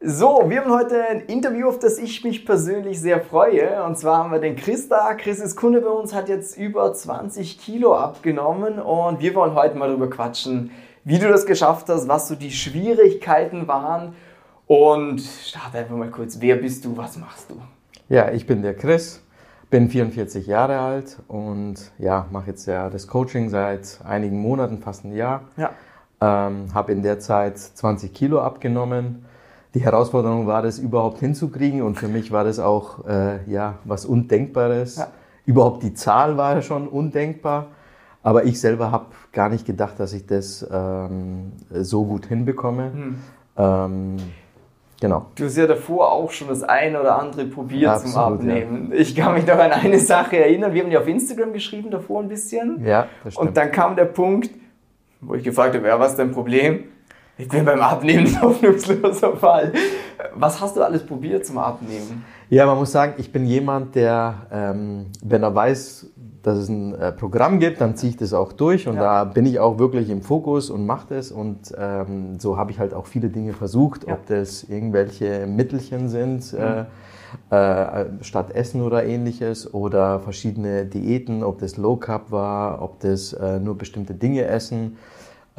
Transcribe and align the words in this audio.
So, 0.00 0.44
wir 0.46 0.60
haben 0.60 0.70
heute 0.70 1.08
ein 1.08 1.22
Interview, 1.22 1.68
auf 1.68 1.80
das 1.80 1.98
ich 1.98 2.22
mich 2.22 2.46
persönlich 2.46 3.00
sehr 3.00 3.20
freue. 3.20 3.82
Und 3.82 3.98
zwar 3.98 4.18
haben 4.18 4.30
wir 4.30 4.38
den 4.38 4.54
Chris 4.54 4.88
da. 4.88 5.12
Chris 5.14 5.40
ist 5.40 5.56
Kunde 5.56 5.80
bei 5.80 5.88
uns, 5.88 6.14
hat 6.14 6.28
jetzt 6.28 6.56
über 6.56 6.94
20 6.94 7.58
Kilo 7.58 7.96
abgenommen. 7.96 8.78
Und 8.78 9.18
wir 9.18 9.34
wollen 9.34 9.56
heute 9.56 9.76
mal 9.76 9.88
darüber 9.88 10.08
quatschen, 10.08 10.70
wie 11.02 11.18
du 11.18 11.26
das 11.26 11.46
geschafft 11.46 11.88
hast, 11.88 12.06
was 12.06 12.28
so 12.28 12.36
die 12.36 12.52
Schwierigkeiten 12.52 13.66
waren. 13.66 14.14
Und 14.68 15.20
starte 15.20 15.78
einfach 15.78 15.96
mal 15.96 16.10
kurz. 16.10 16.36
Wer 16.40 16.54
bist 16.54 16.84
du? 16.84 16.96
Was 16.96 17.16
machst 17.16 17.50
du? 17.50 17.60
Ja, 18.08 18.30
ich 18.30 18.46
bin 18.46 18.62
der 18.62 18.74
Chris, 18.74 19.20
bin 19.68 19.90
44 19.90 20.46
Jahre 20.46 20.78
alt 20.78 21.18
und 21.26 21.90
ja, 21.98 22.28
mache 22.30 22.50
jetzt 22.50 22.66
ja 22.66 22.88
das 22.88 23.08
Coaching 23.08 23.48
seit 23.48 23.98
einigen 24.04 24.40
Monaten, 24.40 24.78
fast 24.78 25.04
ein 25.04 25.16
Jahr. 25.16 25.42
Ja. 25.56 25.70
Ähm, 26.20 26.72
habe 26.72 26.92
in 26.92 27.02
der 27.02 27.18
Zeit 27.18 27.58
20 27.58 28.14
Kilo 28.14 28.40
abgenommen. 28.40 29.24
Die 29.74 29.80
Herausforderung 29.80 30.46
war, 30.46 30.62
das 30.62 30.78
überhaupt 30.78 31.18
hinzukriegen 31.18 31.82
und 31.82 31.96
für 31.96 32.08
mich 32.08 32.32
war 32.32 32.44
das 32.44 32.58
auch 32.58 33.06
äh, 33.06 33.44
ja, 33.50 33.74
was 33.84 34.06
Undenkbares. 34.06 34.96
Ja. 34.96 35.08
Überhaupt 35.44 35.82
die 35.82 35.94
Zahl 35.94 36.36
war 36.36 36.62
schon 36.62 36.88
undenkbar, 36.88 37.68
aber 38.22 38.44
ich 38.44 38.60
selber 38.60 38.90
habe 38.90 39.06
gar 39.32 39.48
nicht 39.48 39.66
gedacht, 39.66 40.00
dass 40.00 40.12
ich 40.12 40.26
das 40.26 40.66
ähm, 40.70 41.52
so 41.70 42.04
gut 42.04 42.26
hinbekomme. 42.26 42.92
Hm. 42.92 43.18
Ähm, 43.58 44.16
genau. 45.00 45.26
Du 45.34 45.44
hast 45.44 45.56
ja 45.56 45.66
davor 45.66 46.12
auch 46.12 46.30
schon 46.30 46.48
das 46.48 46.62
eine 46.62 47.00
oder 47.00 47.18
andere 47.18 47.44
probiert 47.44 48.00
zum 48.00 48.16
Absolut, 48.16 48.40
Abnehmen. 48.40 48.92
Ich 48.94 49.14
kann 49.14 49.34
mich 49.34 49.46
noch 49.46 49.58
an 49.58 49.72
eine 49.72 49.98
Sache 49.98 50.38
erinnern. 50.38 50.72
Wir 50.72 50.82
haben 50.82 50.90
ja 50.90 51.00
auf 51.00 51.08
Instagram 51.08 51.52
geschrieben 51.52 51.90
davor 51.90 52.22
ein 52.22 52.28
bisschen. 52.28 52.84
Ja, 52.84 53.06
das 53.22 53.34
stimmt. 53.34 53.48
Und 53.48 53.56
dann 53.56 53.70
kam 53.70 53.96
der 53.96 54.06
Punkt, 54.06 54.50
wo 55.20 55.34
ich 55.34 55.44
gefragt 55.44 55.74
habe, 55.74 55.86
ja, 55.86 55.98
was 56.00 56.12
ist 56.12 56.18
dein 56.18 56.32
Problem? 56.32 56.84
Ich 57.38 57.48
bin 57.48 57.64
beim 57.64 57.80
Abnehmen 57.80 58.26
ein 58.34 58.42
hoffnungsloser 58.42 59.36
Fall. 59.36 59.72
Was 60.34 60.60
hast 60.60 60.76
du 60.76 60.82
alles 60.82 61.04
probiert 61.06 61.46
zum 61.46 61.58
Abnehmen? 61.58 62.24
Ja, 62.50 62.66
man 62.66 62.78
muss 62.78 62.90
sagen, 62.92 63.14
ich 63.18 63.30
bin 63.30 63.46
jemand, 63.46 63.94
der, 63.94 64.34
ähm, 64.50 65.06
wenn 65.22 65.42
er 65.42 65.54
weiß, 65.54 66.06
dass 66.42 66.58
es 66.58 66.68
ein 66.68 66.94
äh, 66.94 67.12
Programm 67.12 67.60
gibt, 67.60 67.80
dann 67.80 67.94
ziehe 67.94 68.10
ich 68.10 68.16
das 68.16 68.32
auch 68.32 68.52
durch 68.52 68.88
und 68.88 68.94
Ja. 68.96 69.00
da 69.02 69.24
bin 69.24 69.44
ich 69.46 69.60
auch 69.60 69.78
wirklich 69.78 70.08
im 70.10 70.22
Fokus 70.22 70.70
und 70.70 70.86
mache 70.86 71.14
das 71.14 71.30
und 71.30 71.72
ähm, 71.78 72.40
so 72.40 72.56
habe 72.56 72.70
ich 72.72 72.78
halt 72.78 72.94
auch 72.94 73.06
viele 73.06 73.28
Dinge 73.28 73.52
versucht, 73.52 74.06
Ja. 74.08 74.14
ob 74.14 74.26
das 74.26 74.64
irgendwelche 74.64 75.46
Mittelchen 75.46 76.08
sind, 76.08 76.52
Mhm. 76.54 76.86
äh, 77.52 78.00
äh, 78.02 78.06
statt 78.22 78.50
Essen 78.52 78.80
oder 78.82 79.04
ähnliches 79.04 79.72
oder 79.74 80.18
verschiedene 80.20 80.86
Diäten, 80.86 81.44
ob 81.44 81.58
das 81.58 81.76
Low 81.76 81.96
Carb 81.96 82.30
war, 82.32 82.80
ob 82.82 83.00
das 83.00 83.32
äh, 83.34 83.60
nur 83.60 83.76
bestimmte 83.76 84.14
Dinge 84.14 84.44
essen. 84.46 84.96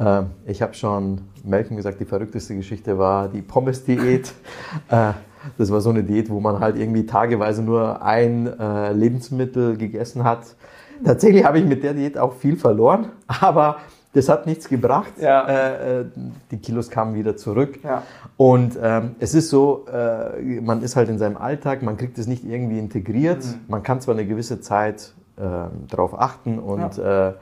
Äh, 0.00 0.22
ich 0.46 0.62
habe 0.62 0.74
schon 0.74 1.20
Malcolm 1.44 1.76
gesagt, 1.76 2.00
die 2.00 2.04
verrückteste 2.04 2.56
Geschichte 2.56 2.98
war 2.98 3.28
die 3.28 3.42
Pommes-Diät. 3.42 4.32
äh, 4.88 5.12
das 5.56 5.70
war 5.70 5.80
so 5.80 5.90
eine 5.90 6.02
Diät, 6.02 6.30
wo 6.30 6.40
man 6.40 6.60
halt 6.60 6.76
irgendwie 6.76 7.06
tageweise 7.06 7.62
nur 7.62 8.02
ein 8.02 8.46
äh, 8.58 8.92
Lebensmittel 8.92 9.76
gegessen 9.76 10.24
hat. 10.24 10.56
Tatsächlich 11.04 11.44
habe 11.44 11.58
ich 11.58 11.64
mit 11.64 11.82
der 11.82 11.94
Diät 11.94 12.18
auch 12.18 12.34
viel 12.34 12.56
verloren, 12.56 13.06
aber 13.26 13.78
das 14.12 14.28
hat 14.28 14.46
nichts 14.46 14.68
gebracht. 14.68 15.12
Ja. 15.20 15.46
Äh, 15.46 16.00
äh, 16.00 16.04
die 16.50 16.58
Kilos 16.58 16.90
kamen 16.90 17.14
wieder 17.14 17.36
zurück. 17.36 17.78
Ja. 17.84 18.02
Und 18.36 18.76
ähm, 18.82 19.14
es 19.20 19.34
ist 19.34 19.50
so, 19.50 19.86
äh, 19.86 20.60
man 20.60 20.82
ist 20.82 20.96
halt 20.96 21.08
in 21.08 21.18
seinem 21.18 21.36
Alltag, 21.36 21.82
man 21.82 21.96
kriegt 21.96 22.18
es 22.18 22.26
nicht 22.26 22.44
irgendwie 22.44 22.78
integriert. 22.78 23.44
Mhm. 23.44 23.60
Man 23.68 23.82
kann 23.82 24.00
zwar 24.00 24.14
eine 24.14 24.26
gewisse 24.26 24.60
Zeit 24.60 25.14
äh, 25.36 25.42
darauf 25.88 26.18
achten 26.18 26.58
und 26.58 26.98
äh, 26.98 27.32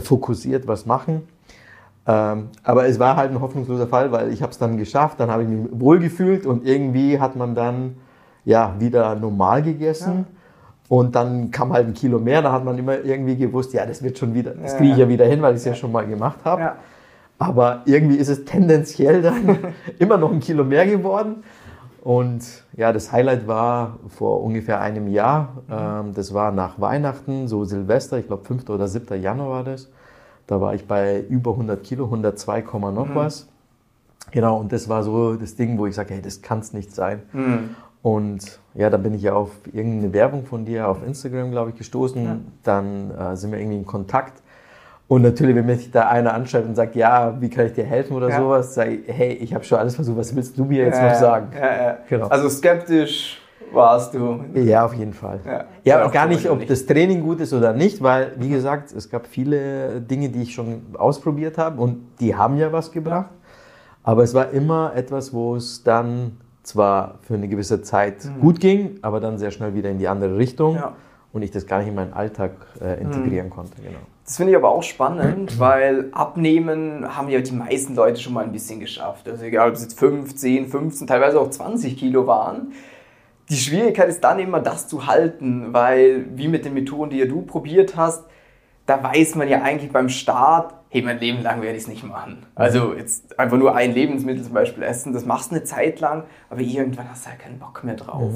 fokussiert 0.00 0.68
was 0.68 0.84
machen. 0.86 1.26
Ähm, 2.06 2.48
aber 2.62 2.86
es 2.86 2.98
war 2.98 3.16
halt 3.16 3.30
ein 3.30 3.40
hoffnungsloser 3.40 3.86
Fall, 3.86 4.12
weil 4.12 4.32
ich 4.32 4.42
habe 4.42 4.52
es 4.52 4.58
dann 4.58 4.76
geschafft, 4.76 5.20
dann 5.20 5.30
habe 5.30 5.42
ich 5.42 5.48
mich 5.48 5.68
wohlgefühlt 5.72 6.44
und 6.44 6.66
irgendwie 6.66 7.18
hat 7.18 7.34
man 7.36 7.54
dann 7.54 7.96
ja 8.44 8.74
wieder 8.78 9.14
normal 9.14 9.62
gegessen. 9.62 10.26
Und 10.88 11.14
dann 11.14 11.50
kam 11.50 11.72
halt 11.72 11.86
ein 11.86 11.94
Kilo 11.94 12.18
mehr, 12.18 12.42
da 12.42 12.52
hat 12.52 12.64
man 12.64 12.76
immer 12.76 13.02
irgendwie 13.02 13.36
gewusst, 13.36 13.72
ja, 13.72 13.86
das 13.86 14.02
wird 14.02 14.18
schon 14.18 14.34
wieder, 14.34 14.50
das 14.50 14.72
Ja, 14.72 14.78
kriege 14.78 14.92
ich 14.92 14.98
ja. 14.98 15.04
ja 15.04 15.08
wieder 15.08 15.24
hin, 15.24 15.40
weil 15.40 15.54
ich 15.54 15.60
es 15.60 15.64
ja 15.64 15.74
schon 15.74 15.90
mal 15.90 16.06
gemacht 16.06 16.40
habe. 16.44 16.60
Ja. 16.60 16.76
Aber 17.38 17.82
irgendwie 17.86 18.16
ist 18.16 18.28
es 18.28 18.44
tendenziell 18.44 19.22
dann 19.22 19.58
immer 19.98 20.18
noch 20.18 20.30
ein 20.30 20.40
Kilo 20.40 20.62
mehr 20.62 20.86
geworden. 20.86 21.42
Und 22.02 22.44
ja, 22.76 22.92
das 22.92 23.12
Highlight 23.12 23.48
war 23.48 23.98
vor 24.08 24.42
ungefähr 24.42 24.78
einem 24.82 25.08
Jahr. 25.08 25.62
Ähm, 25.70 26.12
das 26.14 26.34
war 26.34 26.52
nach 26.52 26.78
Weihnachten, 26.78 27.48
so 27.48 27.64
Silvester, 27.64 28.18
ich 28.18 28.26
glaube 28.26 28.44
5. 28.44 28.68
oder 28.68 28.86
7. 28.86 29.20
Januar 29.20 29.48
war 29.48 29.64
das. 29.64 29.88
Da 30.46 30.60
war 30.60 30.74
ich 30.74 30.86
bei 30.86 31.20
über 31.28 31.52
100 31.52 31.82
Kilo, 31.82 32.04
102, 32.04 32.62
Komma 32.62 32.90
noch 32.90 33.14
was. 33.14 33.48
Genau, 34.30 34.58
und 34.58 34.72
das 34.72 34.88
war 34.88 35.02
so 35.02 35.34
das 35.36 35.54
Ding, 35.56 35.78
wo 35.78 35.86
ich 35.86 35.94
sage, 35.94 36.14
hey, 36.14 36.22
das 36.22 36.42
kann 36.42 36.58
es 36.58 36.72
nicht 36.72 36.94
sein. 36.94 37.22
Hm. 37.32 37.70
Und 38.02 38.58
ja, 38.74 38.90
dann 38.90 39.02
bin 39.02 39.14
ich 39.14 39.22
ja 39.22 39.32
auf 39.34 39.50
irgendeine 39.72 40.12
Werbung 40.12 40.44
von 40.44 40.64
dir 40.64 40.88
auf 40.88 41.06
Instagram, 41.06 41.50
glaube 41.50 41.70
ich, 41.70 41.76
gestoßen. 41.76 42.44
Dann 42.62 43.10
äh, 43.10 43.36
sind 43.36 43.52
wir 43.52 43.58
irgendwie 43.58 43.78
in 43.78 43.86
Kontakt. 43.86 44.42
Und 45.08 45.22
natürlich, 45.22 45.54
wenn 45.54 45.66
mich 45.66 45.90
da 45.90 46.08
einer 46.08 46.34
anschreibt 46.34 46.66
und 46.66 46.74
sagt, 46.74 46.96
ja, 46.96 47.40
wie 47.40 47.48
kann 47.48 47.66
ich 47.66 47.72
dir 47.74 47.84
helfen 47.84 48.14
oder 48.16 48.30
Ja. 48.30 48.38
sowas, 48.38 48.74
sage 48.74 48.90
ich, 48.96 49.02
hey, 49.06 49.32
ich 49.32 49.54
habe 49.54 49.64
schon 49.64 49.78
alles 49.78 49.94
versucht, 49.94 50.16
was 50.18 50.34
willst 50.34 50.58
du 50.58 50.64
mir 50.64 50.84
jetzt 50.84 50.98
Ja, 50.98 51.08
noch 51.08 51.14
sagen? 51.14 51.48
Ja, 51.54 51.76
ja. 51.82 51.98
Genau. 52.08 52.26
Also 52.28 52.48
skeptisch 52.48 53.40
warst 53.72 54.14
du. 54.14 54.40
Ja, 54.54 54.84
auf 54.84 54.94
jeden 54.94 55.12
Fall. 55.12 55.40
Ja. 55.44 55.64
Ja, 55.84 56.08
gar 56.08 56.26
nicht, 56.26 56.38
ob 56.40 56.42
verwunderlich. 56.58 56.68
das 56.68 56.86
Training 56.86 57.22
gut 57.22 57.40
ist 57.40 57.52
oder 57.52 57.72
nicht, 57.72 58.02
weil, 58.02 58.32
wie 58.38 58.48
gesagt, 58.48 58.92
es 58.92 59.08
gab 59.10 59.26
viele 59.26 60.00
Dinge, 60.00 60.28
die 60.28 60.42
ich 60.42 60.54
schon 60.54 60.82
ausprobiert 60.98 61.58
habe 61.58 61.80
und 61.80 61.98
die 62.20 62.34
haben 62.34 62.56
ja 62.56 62.72
was 62.72 62.90
gebracht. 62.92 63.30
Aber 64.02 64.22
es 64.22 64.34
war 64.34 64.50
immer 64.50 64.92
etwas, 64.94 65.32
wo 65.32 65.56
es 65.56 65.82
dann 65.82 66.38
zwar 66.62 67.16
für 67.22 67.34
eine 67.34 67.48
gewisse 67.48 67.82
Zeit 67.82 68.16
gut 68.40 68.60
ging, 68.60 68.98
aber 69.02 69.20
dann 69.20 69.38
sehr 69.38 69.50
schnell 69.50 69.74
wieder 69.74 69.90
in 69.90 69.98
die 69.98 70.08
andere 70.08 70.36
Richtung 70.38 70.72
Mhm. 70.74 70.78
Ja. 70.78 70.86
Mhm. 70.90 70.94
und 71.32 71.42
ich 71.42 71.50
das 71.50 71.66
gar 71.66 71.78
nicht 71.80 71.88
in 71.88 71.94
meinen 71.94 72.12
Alltag 72.12 72.52
äh, 72.80 73.00
integrieren 73.00 73.50
konnte. 73.50 73.72
Genau. 73.82 73.98
Das 74.24 74.38
finde 74.38 74.52
ich 74.52 74.56
aber 74.56 74.70
auch 74.70 74.82
spannend, 74.82 75.58
weil 75.60 76.08
abnehmen 76.12 77.04
haben 77.14 77.28
ja 77.28 77.40
die 77.42 77.52
meisten 77.52 77.94
Leute 77.94 78.18
schon 78.20 78.32
mal 78.32 78.44
ein 78.44 78.52
bisschen 78.52 78.80
geschafft. 78.80 79.28
Also 79.28 79.44
egal, 79.44 79.68
ob 79.68 79.74
es 79.74 79.82
jetzt 79.82 79.98
5, 79.98 80.34
10, 80.34 80.68
15, 80.68 81.06
teilweise 81.06 81.38
auch 81.38 81.50
20 81.50 81.98
Kilo 81.98 82.26
waren. 82.26 82.72
Die 83.48 83.56
Schwierigkeit 83.56 84.08
ist 84.08 84.22
dann 84.24 84.38
immer, 84.38 84.60
das 84.60 84.88
zu 84.88 85.06
halten, 85.06 85.72
weil 85.72 86.26
wie 86.36 86.48
mit 86.48 86.64
den 86.64 86.74
Methoden, 86.74 87.10
die 87.10 87.18
ja 87.18 87.26
du 87.26 87.42
probiert 87.42 87.96
hast, 87.96 88.24
da 88.86 89.02
weiß 89.02 89.34
man 89.34 89.48
ja 89.48 89.62
eigentlich 89.62 89.92
beim 89.92 90.08
Start, 90.08 90.74
hey, 90.88 91.02
mein 91.02 91.18
Leben 91.18 91.42
lang 91.42 91.62
werde 91.62 91.76
ich 91.76 91.84
es 91.84 91.88
nicht 91.88 92.04
machen. 92.04 92.46
Also 92.54 92.94
jetzt 92.94 93.38
einfach 93.38 93.56
nur 93.56 93.74
ein 93.74 93.92
Lebensmittel 93.92 94.44
zum 94.44 94.54
Beispiel 94.54 94.82
essen, 94.82 95.12
das 95.12 95.24
machst 95.24 95.50
du 95.50 95.56
eine 95.56 95.64
Zeit 95.64 96.00
lang, 96.00 96.24
aber 96.50 96.60
irgendwann 96.60 97.10
hast 97.10 97.26
du 97.26 97.30
halt 97.30 97.40
keinen 97.40 97.58
Bock 97.58 97.82
mehr 97.84 97.96
drauf. 97.96 98.32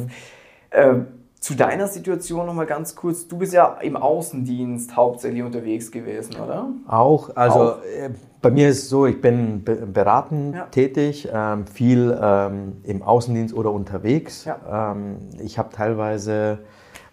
Ähm, 0.71 1.07
zu 1.41 1.55
deiner 1.55 1.87
Situation 1.87 2.47
nochmal 2.47 2.67
ganz 2.67 2.95
kurz. 2.97 3.29
Du 3.29 3.39
bist 3.39 3.53
ja 3.53 3.79
im 3.81 3.97
Außendienst 3.97 4.97
hauptsächlich 4.97 5.43
unterwegs 5.43 5.91
gewesen, 5.91 6.37
oder? 6.43 6.69
Auch, 6.87 7.31
also 7.37 7.59
Auch. 7.61 7.77
Äh, 7.83 8.11
bei 8.41 8.51
mir 8.51 8.69
ist 8.69 8.85
es 8.85 8.89
so, 8.89 9.07
ich 9.07 9.21
bin 9.21 9.65
be- 9.65 9.75
beratend 9.87 10.55
Ja. 10.55 10.65
tätig, 10.67 11.29
ähm, 11.33 11.67
viel 11.67 12.17
ähm, 12.21 12.77
im 12.85 13.03
Außendienst 13.03 13.55
oder 13.55 13.73
unterwegs. 13.73 14.45
Ja. 14.45 14.93
Ähm, 14.93 15.17
ich 15.41 15.59
habe 15.59 15.71
teilweise 15.73 16.59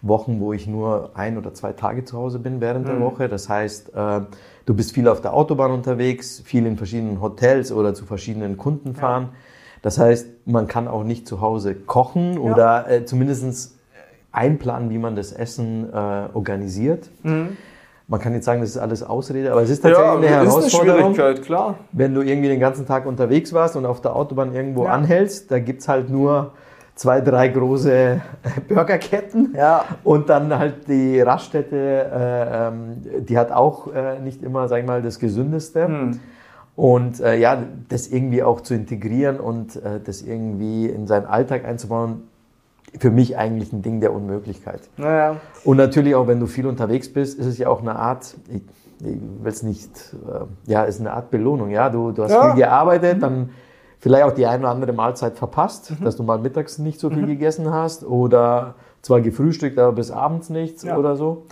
Wochen, 0.02 0.38
wo 0.40 0.52
ich 0.52 0.66
nur 0.68 1.10
ein 1.14 1.36
oder 1.36 1.52
zwei 1.54 1.72
Tage 1.72 2.04
zu 2.04 2.16
Hause 2.16 2.38
bin 2.38 2.60
während 2.60 2.84
Mhm. 2.84 2.90
der 2.90 3.00
Woche. 3.00 3.28
Das 3.28 3.48
heißt, 3.48 3.92
äh, 3.94 4.20
du 4.66 4.74
bist 4.74 4.92
viel 4.92 5.08
auf 5.08 5.20
der 5.20 5.34
Autobahn 5.34 5.70
unterwegs, 5.72 6.40
viel 6.44 6.64
in 6.66 6.76
verschiedenen 6.76 7.20
Hotels 7.20 7.72
oder 7.72 7.92
zu 7.94 8.04
verschiedenen 8.06 8.56
Kunden 8.56 8.94
fahren. 8.94 9.30
Das 9.82 9.98
heißt, 9.98 10.46
man 10.46 10.66
kann 10.68 10.86
auch 10.88 11.02
nicht 11.04 11.26
zu 11.26 11.40
Hause 11.40 11.74
kochen 11.74 12.38
oder 12.38 12.88
äh, 12.90 13.04
zumindest 13.04 13.75
einplanen, 14.36 14.90
wie 14.90 14.98
man 14.98 15.16
das 15.16 15.32
Essen 15.32 15.88
äh, 15.92 15.96
organisiert. 16.34 17.10
Man 18.08 18.20
kann 18.20 18.34
jetzt 18.34 18.44
sagen, 18.44 18.60
das 18.60 18.70
ist 18.70 18.78
alles 18.78 19.02
Ausrede, 19.02 19.50
aber 19.50 19.62
es 19.62 19.70
ist 19.70 19.80
tatsächlich 19.80 20.16
eine 20.18 20.28
Herausforderung. 20.28 21.14
klar. 21.42 21.78
Wenn 21.90 22.14
du 22.14 22.20
irgendwie 22.20 22.48
den 22.48 22.60
ganzen 22.60 22.86
Tag 22.86 23.06
unterwegs 23.06 23.52
warst 23.52 23.74
und 23.74 23.84
auf 23.84 24.00
der 24.00 24.14
Autobahn 24.14 24.54
irgendwo 24.54 24.84
Ja. 24.84 24.90
anhältst, 24.92 25.50
da 25.50 25.58
gibt's 25.58 25.88
halt 25.88 26.08
nur 26.10 26.52
zwei, 26.94 27.20
drei 27.20 27.48
große 27.48 28.20
Burgerketten. 28.68 29.54
Ja. 29.56 29.84
Und 30.04 30.28
dann 30.28 30.56
halt 30.56 30.86
die 30.86 31.20
Raststätte, 31.20 31.76
äh, 31.76 32.68
ähm, 32.68 33.02
die 33.26 33.36
hat 33.38 33.50
auch 33.50 33.92
äh, 33.92 34.20
nicht 34.20 34.42
immer, 34.42 34.68
sag 34.68 34.80
ich 34.80 34.86
mal, 34.86 35.02
das 35.02 35.18
Gesündeste. 35.18 35.86
Hm. 35.88 36.20
Und 36.76 37.20
äh, 37.20 37.38
ja, 37.38 37.58
das 37.88 38.08
irgendwie 38.08 38.42
auch 38.42 38.60
zu 38.60 38.74
integrieren 38.74 39.40
und 39.40 39.76
äh, 39.76 39.98
das 40.04 40.20
irgendwie 40.22 40.86
in 40.86 41.06
seinen 41.06 41.24
Alltag 41.26 41.64
einzubauen, 41.64 42.28
für 42.98 43.10
mich 43.10 43.36
eigentlich 43.36 43.72
ein 43.72 43.82
Ding 43.82 44.00
der 44.00 44.12
Unmöglichkeit. 44.12 44.88
Naja. 44.96 45.36
Und 45.64 45.76
natürlich 45.76 46.14
auch, 46.14 46.26
wenn 46.26 46.40
du 46.40 46.46
viel 46.46 46.66
unterwegs 46.66 47.12
bist, 47.12 47.38
ist 47.38 47.46
es 47.46 47.58
ja 47.58 47.68
auch 47.68 47.80
eine 47.80 47.96
Art, 47.96 48.34
ich, 48.48 48.62
ich 49.00 49.16
will 49.42 49.52
es 49.52 49.62
nicht, 49.62 49.90
äh, 50.26 50.70
ja, 50.70 50.84
ist 50.84 51.00
eine 51.00 51.12
Art 51.12 51.30
Belohnung. 51.30 51.70
Ja, 51.70 51.90
du, 51.90 52.12
du 52.12 52.22
hast 52.22 52.32
Ja. 52.32 52.46
viel 52.54 52.62
gearbeitet, 52.62 53.22
dann 53.22 53.50
vielleicht 53.98 54.24
auch 54.24 54.32
die 54.32 54.46
eine 54.46 54.60
oder 54.64 54.70
andere 54.70 54.92
Mahlzeit 54.92 55.36
verpasst, 55.36 55.92
dass 56.02 56.16
du 56.16 56.22
mal 56.22 56.38
mittags 56.38 56.78
nicht 56.78 57.00
so 57.00 57.10
viel 57.10 57.26
gegessen 57.26 57.70
hast 57.72 58.04
oder 58.04 58.74
zwar 59.02 59.20
gefrühstückt, 59.20 59.78
aber 59.78 59.92
bis 59.92 60.10
abends 60.10 60.48
nichts 60.50 60.82
Ja. 60.84 60.96
oder 60.96 61.16
so. 61.16 61.44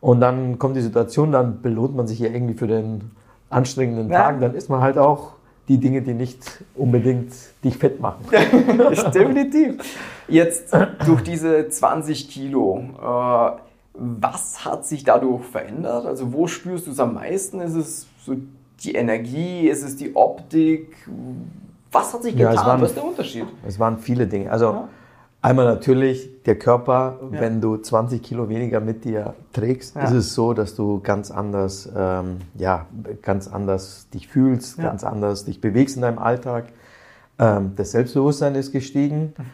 Und 0.00 0.20
dann 0.20 0.58
kommt 0.58 0.76
die 0.76 0.82
Situation, 0.82 1.32
dann 1.32 1.62
belohnt 1.62 1.96
man 1.96 2.06
sich 2.06 2.18
ja 2.20 2.28
irgendwie 2.28 2.54
für 2.54 2.66
den 2.68 3.10
anstrengenden 3.50 4.08
Ja. 4.10 4.22
Tag, 4.22 4.40
dann 4.40 4.54
isst 4.54 4.70
man 4.70 4.80
halt 4.80 4.98
auch 4.98 5.32
die 5.68 5.78
Dinge, 5.78 6.02
die 6.02 6.14
nicht 6.14 6.64
unbedingt 6.74 7.32
dich 7.64 7.76
fett 7.76 8.00
machen. 8.00 8.24
Definitiv. 8.30 9.82
Jetzt 10.28 10.74
durch 11.04 11.22
diese 11.22 11.68
20 11.68 12.28
Kilo, 12.28 12.84
äh, 13.00 13.60
was 13.94 14.64
hat 14.64 14.86
sich 14.86 15.04
dadurch 15.04 15.44
verändert? 15.44 16.06
Also 16.06 16.32
wo 16.32 16.46
spürst 16.46 16.86
du 16.86 16.90
es 16.90 17.00
am 17.00 17.14
meisten? 17.14 17.60
Ist 17.60 17.74
es 17.74 18.06
so 18.24 18.36
die 18.80 18.94
Energie? 18.94 19.68
Ist 19.68 19.82
es 19.82 19.96
die 19.96 20.14
Optik? 20.14 20.96
Was 21.90 22.12
hat 22.12 22.22
sich 22.22 22.36
getan? 22.36 22.54
Ja, 22.54 22.66
waren, 22.66 22.80
was 22.80 22.90
ist 22.90 22.96
der 22.96 23.04
Unterschied? 23.04 23.46
Es 23.66 23.78
waren 23.78 23.98
viele 23.98 24.26
Dinge. 24.26 24.50
Also 24.50 24.66
ja. 24.66 24.88
Einmal 25.46 25.66
natürlich 25.66 26.42
der 26.42 26.58
Körper, 26.58 27.20
ja. 27.30 27.40
wenn 27.40 27.60
du 27.60 27.76
20 27.76 28.20
Kilo 28.20 28.48
weniger 28.48 28.80
mit 28.80 29.04
dir 29.04 29.34
trägst, 29.52 29.94
ja. 29.94 30.02
ist 30.02 30.10
es 30.10 30.34
so, 30.34 30.54
dass 30.54 30.74
du 30.74 30.98
ganz 31.00 31.30
anders, 31.30 31.88
ähm, 31.96 32.38
ja, 32.56 32.86
ganz 33.22 33.46
anders 33.46 34.08
dich 34.12 34.26
fühlst, 34.26 34.78
ja. 34.78 34.82
ganz 34.82 35.04
anders 35.04 35.44
dich 35.44 35.60
bewegst 35.60 35.94
in 35.94 36.02
deinem 36.02 36.18
Alltag. 36.18 36.64
Ähm, 37.38 37.74
das 37.76 37.92
Selbstbewusstsein 37.92 38.56
ist 38.56 38.72
gestiegen. 38.72 39.34
Mhm. 39.38 39.44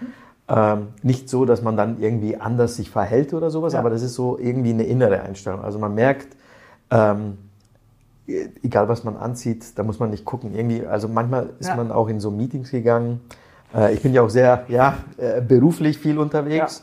Ähm, 0.48 0.86
nicht 1.02 1.28
so, 1.28 1.44
dass 1.44 1.60
man 1.60 1.76
dann 1.76 2.00
irgendwie 2.00 2.38
anders 2.38 2.76
sich 2.76 2.88
verhält 2.88 3.34
oder 3.34 3.50
sowas, 3.50 3.74
aber 3.74 3.90
das 3.90 4.00
ist 4.00 4.14
so 4.14 4.38
irgendwie 4.38 4.70
eine 4.70 4.84
innere 4.84 5.20
Einstellung. 5.20 5.60
Also 5.60 5.78
man 5.78 5.94
merkt, 5.94 6.38
ähm, 6.90 7.36
egal 8.62 8.88
was 8.88 9.04
man 9.04 9.18
anzieht, 9.18 9.78
da 9.78 9.82
muss 9.82 9.98
man 9.98 10.08
nicht 10.08 10.24
gucken. 10.24 10.54
Irgendwie, 10.54 10.86
also 10.86 11.06
manchmal 11.06 11.50
ist 11.58 11.76
man 11.76 11.92
auch 11.92 12.08
in 12.08 12.18
so 12.18 12.30
Meetings 12.30 12.70
gegangen 12.70 13.20
äh, 13.74 13.94
ich 13.94 14.02
bin 14.02 14.12
ja 14.12 14.22
auch 14.22 14.30
sehr 14.30 14.64
ja, 14.68 14.98
äh, 15.16 15.40
beruflich 15.40 15.98
viel 15.98 16.18
unterwegs. 16.18 16.82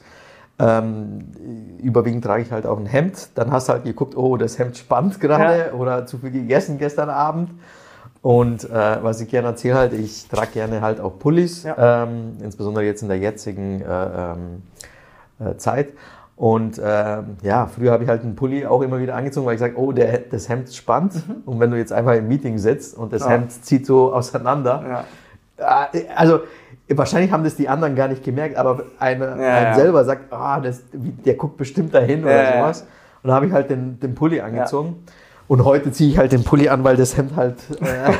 Ja. 0.59 0.79
Ähm, 0.79 1.19
überwiegend 1.81 2.23
trage 2.23 2.43
ich 2.43 2.51
halt 2.51 2.65
auch 2.65 2.77
ein 2.77 2.85
Hemd. 2.85 3.29
Dann 3.35 3.51
hast 3.51 3.69
du 3.69 3.73
halt 3.73 3.85
geguckt, 3.85 4.17
oh, 4.17 4.35
das 4.35 4.59
Hemd 4.59 4.77
spannt 4.77 5.19
gerade 5.21 5.67
ja. 5.67 5.73
oder 5.73 6.05
zu 6.05 6.17
viel 6.17 6.31
gegessen 6.31 6.77
gestern 6.77 7.09
Abend. 7.09 7.51
Und 8.21 8.69
äh, 8.69 9.01
was 9.01 9.21
ich 9.21 9.29
gerne 9.29 9.49
erzähle, 9.49 9.75
halt, 9.75 9.93
ich 9.93 10.27
trage 10.27 10.51
gerne 10.51 10.81
halt 10.81 10.99
auch 10.99 11.17
Pullis, 11.17 11.63
ja. 11.63 12.03
ähm, 12.03 12.33
insbesondere 12.41 12.83
jetzt 12.83 13.01
in 13.01 13.07
der 13.07 13.17
jetzigen 13.17 13.81
äh, 13.81 13.85
ähm, 13.85 14.63
äh, 15.39 15.55
Zeit. 15.55 15.93
Und 16.35 16.77
äh, 16.77 17.17
ja, 17.41 17.67
früher 17.67 17.91
habe 17.91 18.03
ich 18.03 18.09
halt 18.09 18.23
einen 18.23 18.35
Pulli 18.35 18.65
auch 18.65 18.81
immer 18.81 18.99
wieder 18.99 19.15
angezogen, 19.15 19.45
weil 19.45 19.55
ich 19.55 19.59
sage, 19.59 19.77
oh, 19.77 19.91
der, 19.91 20.19
das 20.19 20.47
Hemd 20.49 20.73
spannt. 20.73 21.15
Mhm. 21.15 21.43
Und 21.45 21.59
wenn 21.59 21.71
du 21.71 21.77
jetzt 21.77 21.93
einfach 21.93 22.13
im 22.13 22.27
Meeting 22.27 22.57
sitzt 22.57 22.97
und 22.97 23.13
das 23.13 23.23
ja. 23.23 23.29
Hemd 23.29 23.51
zieht 23.51 23.85
so 23.85 24.13
auseinander, 24.13 25.05
ja. 25.57 25.89
also 26.15 26.39
Wahrscheinlich 26.91 27.31
haben 27.31 27.43
das 27.43 27.55
die 27.55 27.69
anderen 27.69 27.95
gar 27.95 28.07
nicht 28.07 28.23
gemerkt, 28.23 28.57
aber 28.57 28.83
einer 28.99 29.37
ja, 29.37 29.63
ja. 29.63 29.73
selber 29.75 30.03
sagt, 30.05 30.33
ah, 30.33 30.59
das, 30.59 30.81
der 30.91 31.35
guckt 31.35 31.57
bestimmt 31.57 31.93
dahin 31.93 32.23
oder 32.23 32.43
ja, 32.43 32.57
sowas. 32.57 32.81
Und 33.21 33.27
dann 33.27 33.35
habe 33.35 33.47
ich 33.47 33.51
halt 33.51 33.69
den, 33.69 33.99
den 33.99 34.15
Pulli 34.15 34.41
angezogen. 34.41 35.03
Und 35.47 35.65
heute 35.65 35.91
ziehe 35.91 36.11
ich 36.11 36.17
halt 36.19 36.31
den 36.31 36.43
Pulli 36.43 36.69
an, 36.69 36.83
weil 36.83 36.95
das 36.95 37.17
Hemd 37.17 37.35
halt 37.35 37.55
äh, 37.81 38.11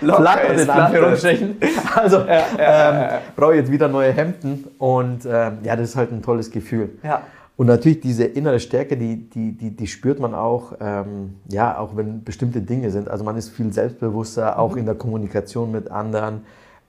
flattert 0.04 0.60
in 0.60 0.68
Anführungsstrichen. 0.68 1.56
Also 1.94 2.18
ähm, 2.58 3.08
brauche 3.34 3.52
ich 3.54 3.60
jetzt 3.60 3.72
wieder 3.72 3.88
neue 3.88 4.12
Hemden 4.12 4.66
und 4.76 5.24
ähm, 5.24 5.58
ja, 5.62 5.74
das 5.74 5.90
ist 5.90 5.96
halt 5.96 6.12
ein 6.12 6.20
tolles 6.20 6.50
Gefühl. 6.50 6.90
Ja. 7.02 7.22
Und 7.56 7.66
natürlich 7.66 8.00
diese 8.00 8.24
innere 8.24 8.60
Stärke, 8.60 8.96
die, 8.96 9.28
die, 9.30 9.50
die, 9.50 9.74
die 9.74 9.86
spürt 9.86 10.20
man 10.20 10.32
auch, 10.32 10.74
ähm, 10.80 11.34
ja, 11.48 11.76
auch 11.78 11.96
wenn 11.96 12.22
bestimmte 12.22 12.60
Dinge 12.60 12.90
sind. 12.90 13.08
Also 13.10 13.24
man 13.24 13.36
ist 13.36 13.48
viel 13.48 13.72
selbstbewusster, 13.72 14.58
auch 14.58 14.72
mhm. 14.72 14.78
in 14.78 14.86
der 14.86 14.94
Kommunikation 14.94 15.72
mit 15.72 15.90
anderen. 15.90 16.42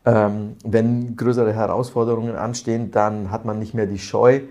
Ähm, 0.10 0.56
wenn 0.64 1.16
größere 1.16 1.54
Herausforderungen 1.54 2.36
anstehen, 2.36 2.92
dann 2.92 3.32
hat 3.32 3.46
man 3.46 3.60
nicht 3.60 3.74
mehr 3.74 3.86
die 3.86 4.00
Scheu. 4.00 4.42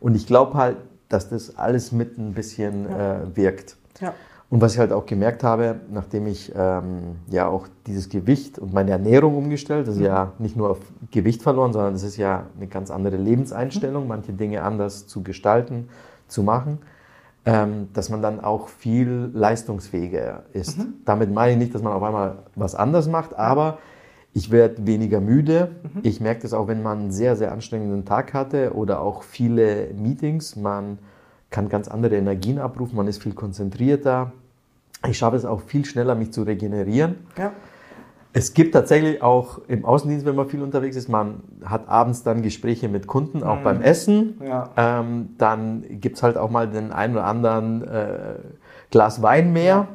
Und 0.00 0.14
ich 0.14 0.26
glaube 0.26 0.54
halt, 0.54 0.76
dass 1.08 1.28
das 1.28 1.56
alles 1.56 1.92
mit 1.92 2.18
ein 2.18 2.32
bisschen 2.32 2.86
ja. 2.90 3.14
äh, 3.14 3.36
wirkt. 3.36 3.76
Ja. 4.00 4.12
Und 4.48 4.60
was 4.60 4.74
ich 4.74 4.78
halt 4.78 4.92
auch 4.92 5.06
gemerkt 5.06 5.42
habe, 5.42 5.80
nachdem 5.90 6.26
ich 6.26 6.52
ähm, 6.54 7.16
ja 7.28 7.48
auch 7.48 7.66
dieses 7.86 8.08
Gewicht 8.08 8.58
und 8.58 8.72
meine 8.72 8.92
Ernährung 8.92 9.36
umgestellt, 9.36 9.88
das 9.88 9.94
ist 9.94 10.00
mhm. 10.00 10.06
ja 10.06 10.32
nicht 10.38 10.56
nur 10.56 10.70
auf 10.70 10.78
Gewicht 11.10 11.42
verloren, 11.42 11.72
sondern 11.72 11.94
es 11.94 12.04
ist 12.04 12.16
ja 12.16 12.46
eine 12.56 12.68
ganz 12.68 12.90
andere 12.90 13.16
Lebenseinstellung, 13.16 14.04
mhm. 14.04 14.08
manche 14.08 14.32
Dinge 14.32 14.62
anders 14.62 15.06
zu 15.08 15.22
gestalten, 15.22 15.88
zu 16.28 16.44
machen, 16.44 16.78
ähm, 17.44 17.88
dass 17.92 18.08
man 18.08 18.22
dann 18.22 18.38
auch 18.38 18.68
viel 18.68 19.30
leistungsfähiger 19.32 20.44
ist. 20.52 20.78
Mhm. 20.78 20.94
Damit 21.04 21.32
meine 21.32 21.52
ich 21.52 21.58
nicht, 21.58 21.74
dass 21.74 21.82
man 21.82 21.92
auf 21.92 22.02
einmal 22.02 22.38
was 22.54 22.76
anders 22.76 23.08
macht, 23.08 23.34
aber 23.36 23.78
ich 24.36 24.50
werde 24.50 24.86
weniger 24.86 25.22
müde. 25.22 25.70
Mhm. 25.82 26.00
Ich 26.02 26.20
merke 26.20 26.42
das 26.42 26.52
auch, 26.52 26.68
wenn 26.68 26.82
man 26.82 26.98
einen 26.98 27.10
sehr, 27.10 27.36
sehr 27.36 27.52
anstrengenden 27.52 28.04
Tag 28.04 28.34
hatte 28.34 28.74
oder 28.74 29.00
auch 29.00 29.22
viele 29.22 29.88
Meetings. 29.94 30.56
Man 30.56 30.98
kann 31.48 31.70
ganz 31.70 31.88
andere 31.88 32.16
Energien 32.16 32.58
abrufen, 32.58 32.96
man 32.96 33.08
ist 33.08 33.22
viel 33.22 33.32
konzentrierter. 33.32 34.32
Ich 35.08 35.16
schaffe 35.16 35.36
es 35.36 35.46
auch 35.46 35.62
viel 35.62 35.86
schneller, 35.86 36.14
mich 36.14 36.34
zu 36.34 36.42
regenerieren. 36.42 37.26
Ja. 37.38 37.52
Es 38.34 38.52
gibt 38.52 38.74
tatsächlich 38.74 39.22
auch 39.22 39.60
im 39.68 39.86
Außendienst, 39.86 40.26
wenn 40.26 40.36
man 40.36 40.50
viel 40.50 40.62
unterwegs 40.62 40.96
ist, 40.96 41.08
man 41.08 41.40
hat 41.64 41.88
abends 41.88 42.22
dann 42.22 42.42
Gespräche 42.42 42.90
mit 42.90 43.06
Kunden, 43.06 43.42
auch 43.42 43.60
mhm. 43.60 43.64
beim 43.64 43.80
Essen. 43.80 44.38
Ja. 44.44 44.68
Ähm, 44.76 45.30
dann 45.38 45.82
gibt 45.88 46.16
es 46.16 46.22
halt 46.22 46.36
auch 46.36 46.50
mal 46.50 46.68
den 46.68 46.92
einen 46.92 47.14
oder 47.14 47.24
anderen 47.24 47.88
äh, 47.88 48.34
Glas 48.90 49.22
Wein 49.22 49.54
mehr. 49.54 49.64
Ja. 49.64 49.88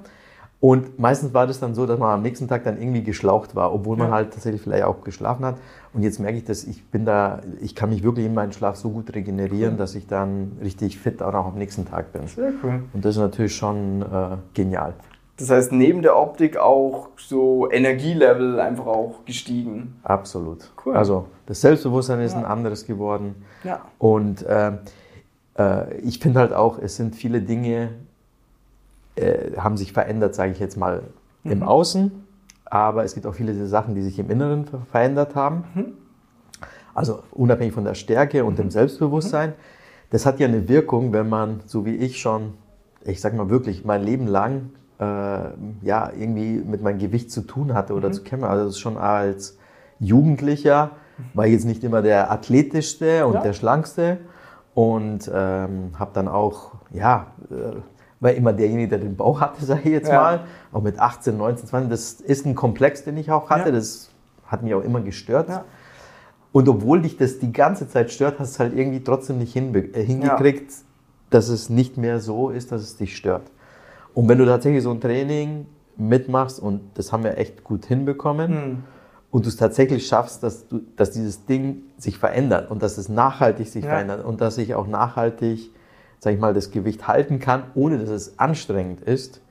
Und 0.62 1.00
meistens 1.00 1.34
war 1.34 1.48
das 1.48 1.60
dann 1.60 1.74
so, 1.74 1.88
dass 1.88 1.98
man 1.98 2.12
am 2.12 2.22
nächsten 2.22 2.48
Tag 2.48 2.64
dann 2.64 2.80
irgendwie 2.80 3.02
geschlaucht 3.02 3.56
war, 3.56 3.74
obwohl 3.74 3.98
man 3.98 4.12
halt 4.12 4.32
tatsächlich 4.32 4.62
vielleicht 4.62 4.84
auch 4.84 5.04
geschlafen 5.04 5.44
hat. 5.44 5.56
Und 5.92 6.04
jetzt 6.04 6.20
merke 6.20 6.38
ich, 6.38 6.46
dass 6.46 6.64
ich 6.64 6.86
bin 6.86 7.04
da, 7.04 7.42
ich 7.62 7.74
kann 7.74 7.90
mich 7.90 8.04
wirklich 8.04 8.28
in 8.28 8.36
meinen 8.36 8.54
Schlaf 8.54 8.76
so 8.76 8.92
gut 8.92 9.16
regenerieren, 9.16 9.74
cool. 9.74 9.78
dass 9.80 9.96
ich 9.96 10.06
dann 10.06 10.52
richtig 10.62 11.00
fit 11.00 11.24
auch 11.24 11.34
noch 11.34 11.48
am 11.48 11.56
nächsten 11.56 11.86
Tag 11.86 12.14
bin. 12.14 12.28
Sehr 12.28 12.54
cool. 12.64 12.84
Und 12.94 13.04
das 13.04 13.16
ist 13.16 13.22
natürlich 13.22 13.56
schon 13.56 14.04
äh, 14.04 14.38
genial. 14.54 14.94
Das 15.38 15.50
heißt, 15.50 15.72
neben 15.72 16.04
der 16.04 16.16
Optik 16.16 16.58
auch 16.58 17.10
so 17.18 17.68
Energielevel 17.72 18.60
einfach 18.60 18.86
auch 18.86 19.26
gestiegen. 19.26 20.00
Absolut. 20.04 20.70
Cool. 20.86 20.96
Also 20.96 21.26
das 21.48 21.60
Selbstbewusstsein 21.62 22.22
ist 22.22 22.34
ja. 22.34 22.38
ein 22.38 22.46
anderes 22.46 22.86
geworden. 22.86 23.34
Ja. 23.64 23.82
Und 23.98 24.44
äh, 24.44 24.74
äh, 25.58 25.98
ich 26.04 26.20
finde 26.20 26.40
halt 26.40 26.54
auch, 26.54 26.78
es 26.78 26.98
sind 26.98 27.16
viele 27.16 27.42
Dinge, 27.42 27.90
äh, 29.22 29.58
haben 29.58 29.78
sich 29.78 29.94
verändert, 29.94 30.36
sage 30.36 30.52
ich 30.52 30.60
jetzt 30.60 30.78
mal, 30.78 31.04
mhm. 31.44 31.52
im 31.52 31.64
Außen. 31.64 32.12
Aber 32.66 33.04
es 33.04 33.14
gibt 33.14 33.26
auch 33.26 33.36
viele 33.36 33.68
Sachen, 33.68 33.96
die 33.96 34.02
sich 34.02 34.18
im 34.20 34.30
Inneren 34.30 34.66
verändert 34.90 35.36
haben. 35.36 35.64
Mhm. 35.76 35.94
Also 36.94 37.24
unabhängig 37.32 37.74
von 37.74 37.84
der 37.84 37.96
Stärke 37.96 38.44
und 38.46 38.60
dem 38.60 38.68
mhm. 38.68 38.72
Selbstbewusstsein. 38.72 39.54
Das 40.10 40.26
hat 40.26 40.40
ja 40.40 40.48
eine 40.48 40.68
Wirkung, 40.68 41.14
wenn 41.14 41.30
man, 41.30 41.62
so 41.66 41.86
wie 41.86 41.96
ich 41.96 42.20
schon, 42.20 42.54
ich 43.04 43.22
sag 43.22 43.34
mal 43.34 43.50
wirklich, 43.50 43.86
mein 43.86 44.04
Leben 44.04 44.28
lang 44.28 44.70
äh, 45.00 45.04
ja 45.82 46.12
irgendwie 46.18 46.62
mit 46.64 46.82
meinem 46.82 47.00
Gewicht 47.00 47.32
zu 47.32 47.42
tun 47.42 47.74
hatte 47.74 47.94
oder 47.94 48.10
mhm. 48.10 48.14
zu 48.14 48.24
kämpfen. 48.24 48.46
Also 48.46 48.78
schon 48.78 48.98
als 48.98 49.58
Jugendlicher 50.00 50.92
war 51.34 51.46
ich 51.46 51.54
jetzt 51.54 51.66
nicht 51.66 51.84
immer 51.84 52.02
der 52.02 52.32
athletischste 52.32 53.26
und 53.26 53.36
ja. 53.36 53.42
der 53.42 53.54
schlankste 53.54 54.18
und 54.74 55.30
ähm, 55.34 55.92
habe 55.98 56.12
dann 56.14 56.28
auch 56.28 56.72
ja 56.92 57.28
äh, 57.50 57.80
war 58.22 58.32
immer 58.32 58.54
derjenige, 58.54 58.88
der 58.88 59.00
den 59.00 59.18
Bauch 59.18 59.42
hatte, 59.42 59.66
sage 59.66 59.82
ich 59.84 59.92
jetzt 59.92 60.08
ja. 60.08 60.22
mal. 60.22 60.40
Auch 60.72 60.82
mit 60.82 60.98
18, 60.98 61.36
19, 61.36 61.68
20. 61.68 61.90
Das 61.90 62.14
ist 62.14 62.46
ein 62.46 62.56
Komplex, 62.56 63.04
den 63.04 63.18
ich 63.18 63.30
auch 63.32 63.50
hatte. 63.50 63.70
Ja. 63.70 63.76
Das 63.76 64.10
hat 64.46 64.64
mich 64.64 64.74
auch 64.74 64.84
immer 64.84 65.02
gestört. 65.02 65.50
Ja. 65.50 65.66
Und 66.54 66.70
obwohl 66.70 67.02
dich 67.02 67.18
das 67.18 67.40
die 67.40 67.52
ganze 67.52 67.88
Zeit 67.88 68.12
stört, 68.12 68.40
hast 68.40 68.56
du 68.56 68.60
halt 68.60 68.78
irgendwie 68.78 69.04
trotzdem 69.04 69.38
nicht 69.38 69.56
äh, 69.56 70.04
hingekriegt, 70.04 70.72
dass 71.30 71.50
es 71.50 71.70
nicht 71.70 71.98
mehr 71.98 72.20
so 72.20 72.50
ist, 72.50 72.72
dass 72.72 72.82
es 72.82 72.98
dich 72.98 73.16
stört. 73.16 73.44
Und 74.14 74.28
wenn 74.28 74.38
du 74.38 74.46
tatsächlich 74.46 74.84
so 74.84 74.92
ein 74.92 75.00
Training 75.00 75.66
mitmachst, 75.96 76.60
und 76.60 76.82
das 76.96 77.12
haben 77.14 77.24
wir 77.24 77.38
echt 77.38 77.64
gut 77.64 77.86
hinbekommen, 77.86 78.52
mhm. 78.52 78.84
und 79.32 79.46
du 79.46 79.50
es 79.50 79.56
tatsächlich 79.56 80.06
schaffst, 80.06 80.44
dass, 80.44 80.68
du, 80.68 80.82
dass 80.98 81.12
dieses 81.12 81.46
Ding 81.46 81.84
sich 81.98 82.18
verändert 82.18 82.70
und 82.70 82.84
dass 82.84 82.98
es 82.98 83.08
nachhaltig 83.08 83.70
sich 83.70 83.86
verändert 83.86 84.26
und 84.26 84.42
dass 84.42 84.56
sich 84.56 84.76
auch 84.76 84.88
nachhaltig 84.88 85.72
sag 86.22 86.36
ich 86.36 86.40
mal, 86.40 86.54
das 86.54 86.70
Gewicht 86.70 87.08
halten 87.08 87.40
kann, 87.40 87.64
ohne 87.74 87.98
dass 87.98 88.10
es 88.10 88.38
anstrengend 88.38 89.02
ist, 89.02 89.42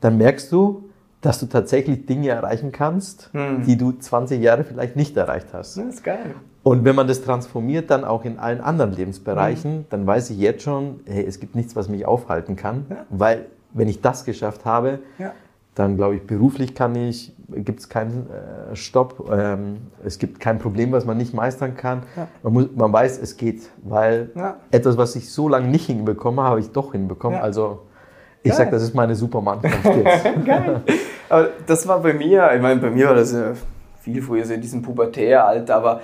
dann 0.00 0.16
merkst 0.16 0.50
du, 0.52 0.88
dass 1.20 1.40
du 1.40 1.46
tatsächlich 1.46 2.06
Dinge 2.06 2.28
erreichen 2.28 2.70
kannst, 2.70 3.30
hm. 3.32 3.64
die 3.64 3.76
du 3.76 3.92
20 3.92 4.40
Jahre 4.40 4.62
vielleicht 4.62 4.94
nicht 4.94 5.16
erreicht 5.16 5.48
hast. 5.52 5.76
Das 5.76 5.84
ist 5.84 6.04
geil. 6.04 6.36
Und 6.62 6.84
wenn 6.84 6.94
man 6.94 7.08
das 7.08 7.22
transformiert 7.22 7.90
dann 7.90 8.04
auch 8.04 8.24
in 8.24 8.38
allen 8.38 8.60
anderen 8.60 8.92
Lebensbereichen, 8.92 9.72
hm. 9.72 9.84
dann 9.90 10.06
weiß 10.06 10.30
ich 10.30 10.38
jetzt 10.38 10.62
schon, 10.62 11.00
hey, 11.04 11.24
es 11.26 11.40
gibt 11.40 11.56
nichts, 11.56 11.74
was 11.74 11.88
mich 11.88 12.06
aufhalten 12.06 12.54
kann, 12.54 12.86
ja. 12.88 13.06
weil 13.10 13.46
wenn 13.72 13.88
ich 13.88 14.00
das 14.00 14.24
geschafft 14.24 14.64
habe, 14.64 15.00
ja 15.18 15.32
dann 15.74 15.96
glaube 15.96 16.16
ich, 16.16 16.26
beruflich 16.26 16.74
kann 16.74 16.94
ich, 16.94 17.32
gibt 17.48 17.80
es 17.80 17.88
keinen 17.88 18.28
äh, 18.30 18.76
Stopp. 18.76 19.28
Ähm, 19.32 19.78
es 20.04 20.18
gibt 20.18 20.38
kein 20.38 20.58
Problem, 20.58 20.92
was 20.92 21.04
man 21.04 21.16
nicht 21.16 21.34
meistern 21.34 21.76
kann. 21.76 22.02
Ja. 22.16 22.28
Man, 22.42 22.52
muss, 22.52 22.66
man 22.74 22.92
weiß, 22.92 23.18
es 23.20 23.36
geht, 23.36 23.62
weil 23.82 24.30
ja. 24.36 24.56
etwas, 24.70 24.96
was 24.96 25.16
ich 25.16 25.32
so 25.32 25.48
lange 25.48 25.68
nicht 25.68 25.86
hinbekomme, 25.86 26.42
habe 26.42 26.60
ich 26.60 26.70
doch 26.70 26.92
hinbekommen. 26.92 27.38
Ja. 27.38 27.44
Also 27.44 27.80
ich 28.44 28.52
sage, 28.52 28.70
das 28.70 28.82
ist 28.82 28.94
meine 28.94 29.14
Supermannschaft 29.14 29.84
jetzt. 30.04 30.44
Geil. 30.44 30.82
Aber 31.28 31.48
das 31.66 31.88
war 31.88 32.00
bei 32.00 32.12
mir, 32.12 32.50
ich 32.54 32.62
meine, 32.62 32.80
bei 32.80 32.90
mir 32.90 33.08
war 33.08 33.14
das 33.14 33.32
ja 33.32 33.54
viel 34.00 34.22
früher, 34.22 34.44
so 34.44 34.52
in 34.52 34.60
diesem 34.60 34.82
Pubertäralter, 34.82 35.74
aber 35.74 36.02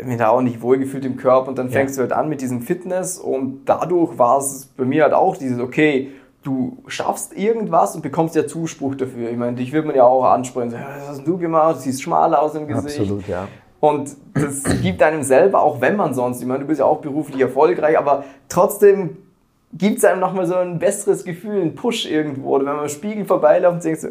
äh, 0.00 0.04
mir 0.04 0.16
da 0.16 0.28
auch 0.28 0.40
nicht 0.40 0.62
wohlgefühlt 0.62 1.04
im 1.04 1.16
Körper 1.16 1.50
und 1.50 1.58
dann 1.58 1.68
fängst 1.68 1.96
du 1.96 2.00
halt 2.00 2.12
an 2.12 2.28
mit 2.30 2.40
diesem 2.40 2.62
Fitness 2.62 3.18
und 3.18 3.66
dadurch 3.66 4.18
war 4.18 4.38
es 4.38 4.70
bei 4.76 4.84
mir 4.84 5.02
halt 5.02 5.12
auch 5.12 5.36
dieses, 5.36 5.60
okay, 5.60 6.10
du 6.46 6.78
schaffst 6.86 7.36
irgendwas 7.36 7.96
und 7.96 8.02
bekommst 8.02 8.36
ja 8.36 8.46
Zuspruch 8.46 8.94
dafür. 8.94 9.30
Ich 9.30 9.36
meine, 9.36 9.56
dich 9.56 9.72
wird 9.72 9.84
man 9.84 9.96
ja 9.96 10.04
auch 10.04 10.24
ansprechen, 10.24 10.70
so, 10.70 10.76
was 10.76 11.08
hast 11.08 11.26
du 11.26 11.36
gemacht? 11.36 11.76
Du 11.76 11.80
siehst 11.80 12.02
schmal 12.02 12.34
aus 12.34 12.54
im 12.54 12.68
Gesicht. 12.68 13.00
Absolut, 13.00 13.26
ja. 13.26 13.48
Und 13.80 14.16
das 14.32 14.62
gibt 14.80 15.02
einem 15.02 15.22
selber, 15.22 15.60
auch 15.60 15.80
wenn 15.80 15.96
man 15.96 16.14
sonst, 16.14 16.40
ich 16.40 16.46
meine, 16.46 16.60
du 16.60 16.66
bist 16.66 16.80
ja 16.80 16.86
auch 16.86 17.00
beruflich 17.00 17.40
erfolgreich, 17.40 17.98
aber 17.98 18.24
trotzdem 18.48 19.18
gibt 19.72 19.98
es 19.98 20.04
einem 20.04 20.20
nochmal 20.20 20.46
so 20.46 20.54
ein 20.54 20.78
besseres 20.78 21.24
Gefühl, 21.24 21.60
einen 21.60 21.74
Push 21.74 22.06
irgendwo. 22.06 22.56
Oder 22.56 22.66
wenn 22.66 22.76
man 22.76 22.84
im 22.84 22.90
Spiegel 22.90 23.24
vorbeiläuft 23.24 23.74
und 23.74 23.84
denkt 23.84 24.00
so, 24.00 24.08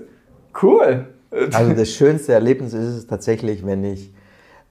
cool. 0.62 1.08
Also 1.54 1.74
das 1.74 1.90
schönste 1.90 2.34
Erlebnis 2.34 2.74
ist 2.74 2.96
es 2.96 3.08
tatsächlich, 3.08 3.66
wenn 3.66 3.84
ich, 3.84 4.14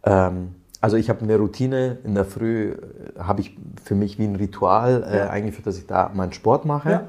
ähm, 0.05 0.55
also 0.81 0.97
ich 0.97 1.09
habe 1.09 1.23
eine 1.23 1.37
Routine, 1.37 1.99
in 2.05 2.15
der 2.15 2.25
Früh 2.25 2.73
äh, 2.73 3.19
habe 3.19 3.41
ich 3.41 3.57
für 3.83 3.95
mich 3.95 4.19
wie 4.19 4.25
ein 4.25 4.37
Ritual 4.37 5.03
äh, 5.03 5.29
eingeführt, 5.29 5.67
dass 5.67 5.79
ich 5.79 5.87
da 5.87 6.11
meinen 6.15 6.33
Sport 6.33 6.65
mache. 6.67 6.91
Ja. 6.91 7.05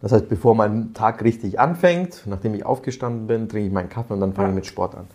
Das 0.00 0.12
heißt, 0.12 0.28
bevor 0.28 0.54
mein 0.54 0.94
Tag 0.94 1.24
richtig 1.24 1.58
anfängt, 1.58 2.22
nachdem 2.26 2.54
ich 2.54 2.64
aufgestanden 2.64 3.26
bin, 3.26 3.48
trinke 3.48 3.66
ich 3.66 3.72
meinen 3.72 3.88
Kaffee 3.88 4.14
und 4.14 4.20
dann 4.20 4.32
fange 4.32 4.50
ich 4.50 4.54
mit 4.54 4.66
Sport 4.66 4.94
an. 4.94 5.06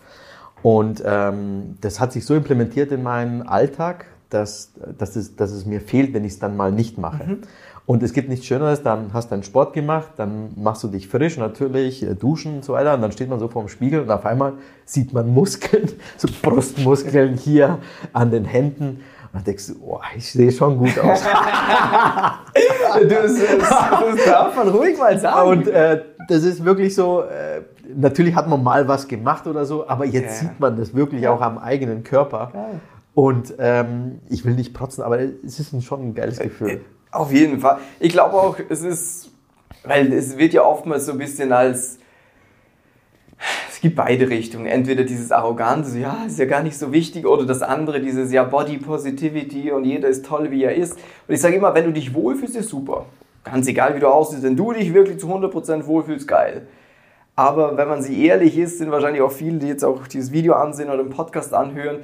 Und 0.62 1.02
ähm, 1.04 1.76
das 1.80 2.00
hat 2.00 2.12
sich 2.12 2.24
so 2.24 2.34
implementiert 2.34 2.92
in 2.92 3.02
meinen 3.02 3.42
Alltag, 3.42 4.06
dass, 4.30 4.72
dass, 4.98 5.16
es, 5.16 5.36
dass 5.36 5.52
es 5.52 5.66
mir 5.66 5.80
fehlt, 5.80 6.12
wenn 6.14 6.24
ich 6.24 6.32
es 6.32 6.38
dann 6.38 6.56
mal 6.56 6.72
nicht 6.72 6.98
mache. 6.98 7.38
Und 7.86 8.02
es 8.02 8.14
gibt 8.14 8.30
nichts 8.30 8.46
Schöneres, 8.46 8.82
dann 8.82 9.12
hast 9.12 9.30
du 9.30 9.34
einen 9.34 9.42
Sport 9.42 9.74
gemacht, 9.74 10.12
dann 10.16 10.52
machst 10.56 10.82
du 10.82 10.88
dich 10.88 11.06
frisch 11.06 11.36
natürlich, 11.36 12.02
äh, 12.02 12.14
duschen 12.14 12.56
und 12.56 12.64
so 12.64 12.72
weiter, 12.72 12.94
und 12.94 13.02
dann 13.02 13.12
steht 13.12 13.28
man 13.28 13.38
so 13.38 13.48
vorm 13.48 13.68
Spiegel 13.68 14.00
und 14.00 14.10
auf 14.10 14.24
einmal 14.24 14.54
sieht 14.86 15.12
man 15.12 15.28
Muskeln, 15.28 15.90
so 16.16 16.28
Brustmuskeln 16.42 17.36
hier 17.36 17.78
an 18.14 18.30
den 18.30 18.46
Händen. 18.46 19.00
Und 19.34 19.38
dann 19.40 19.44
denkst 19.46 19.66
du, 19.66 19.74
oh, 19.84 20.00
ich 20.16 20.30
sehe 20.30 20.52
schon 20.52 20.78
gut 20.78 20.96
aus. 21.00 21.24
Das, 23.08 23.08
das, 23.08 23.60
das 23.66 24.24
darf 24.26 24.54
man 24.56 24.68
ruhig 24.68 24.96
mal 24.96 25.18
sagen. 25.18 25.48
Und 25.48 25.66
äh, 25.66 26.04
das 26.28 26.44
ist 26.44 26.64
wirklich 26.64 26.94
so, 26.94 27.22
äh, 27.22 27.62
natürlich 27.92 28.36
hat 28.36 28.48
man 28.48 28.62
mal 28.62 28.86
was 28.86 29.08
gemacht 29.08 29.48
oder 29.48 29.64
so, 29.64 29.88
aber 29.88 30.04
jetzt 30.04 30.40
Ja. 30.42 30.48
sieht 30.48 30.60
man 30.60 30.76
das 30.76 30.94
wirklich 30.94 31.26
auch 31.26 31.40
am 31.40 31.58
eigenen 31.58 32.04
Körper. 32.04 32.50
Geil. 32.52 32.80
Und 33.14 33.54
ähm, 33.58 34.20
ich 34.28 34.44
will 34.44 34.54
nicht 34.54 34.74
protzen, 34.74 35.02
aber 35.02 35.18
es 35.18 35.58
ist 35.58 35.82
schon 35.82 36.08
ein 36.10 36.14
geiles 36.14 36.38
Gefühl. 36.38 36.82
Auf 37.10 37.32
jeden 37.32 37.58
Fall. 37.58 37.78
Ich 37.98 38.12
glaube 38.12 38.34
auch, 38.34 38.56
es 38.68 38.82
ist, 38.82 39.30
weil 39.82 40.12
es 40.12 40.38
wird 40.38 40.52
ja 40.52 40.62
oftmals 40.62 41.06
so 41.06 41.12
ein 41.12 41.18
bisschen 41.18 41.52
als, 41.52 41.98
gibt 43.84 43.96
beide 43.96 44.30
Richtungen. 44.30 44.64
Entweder 44.64 45.04
dieses 45.04 45.30
Arrogante, 45.30 45.90
so, 45.90 45.98
ja, 45.98 46.24
ist 46.26 46.38
ja 46.38 46.46
gar 46.46 46.62
nicht 46.62 46.78
so 46.78 46.90
wichtig, 46.90 47.26
oder 47.26 47.44
das 47.44 47.60
andere, 47.60 48.00
dieses, 48.00 48.32
ja, 48.32 48.42
Body 48.42 48.78
Positivity 48.78 49.72
und 49.72 49.84
jeder 49.84 50.08
ist 50.08 50.24
toll, 50.24 50.50
wie 50.50 50.64
er 50.64 50.74
ist. 50.74 50.94
Und 51.28 51.34
ich 51.34 51.40
sage 51.42 51.56
immer, 51.56 51.74
wenn 51.74 51.84
du 51.84 51.92
dich 51.92 52.14
wohlfühlst, 52.14 52.56
ist 52.56 52.70
super. 52.70 53.04
Ganz 53.44 53.68
egal, 53.68 53.94
wie 53.94 54.00
du 54.00 54.08
aussiehst, 54.08 54.42
wenn 54.42 54.56
du 54.56 54.72
dich 54.72 54.94
wirklich 54.94 55.18
zu 55.18 55.26
100% 55.26 55.86
wohlfühlst, 55.86 56.26
geil. 56.26 56.66
Aber 57.36 57.76
wenn 57.76 57.86
man 57.86 58.00
sich 58.00 58.16
ehrlich 58.16 58.56
ist, 58.56 58.78
sind 58.78 58.90
wahrscheinlich 58.90 59.20
auch 59.20 59.32
viele, 59.32 59.58
die 59.58 59.66
jetzt 59.66 59.84
auch 59.84 60.06
dieses 60.06 60.32
Video 60.32 60.54
ansehen 60.54 60.88
oder 60.88 61.02
den 61.02 61.10
Podcast 61.10 61.52
anhören, 61.52 61.98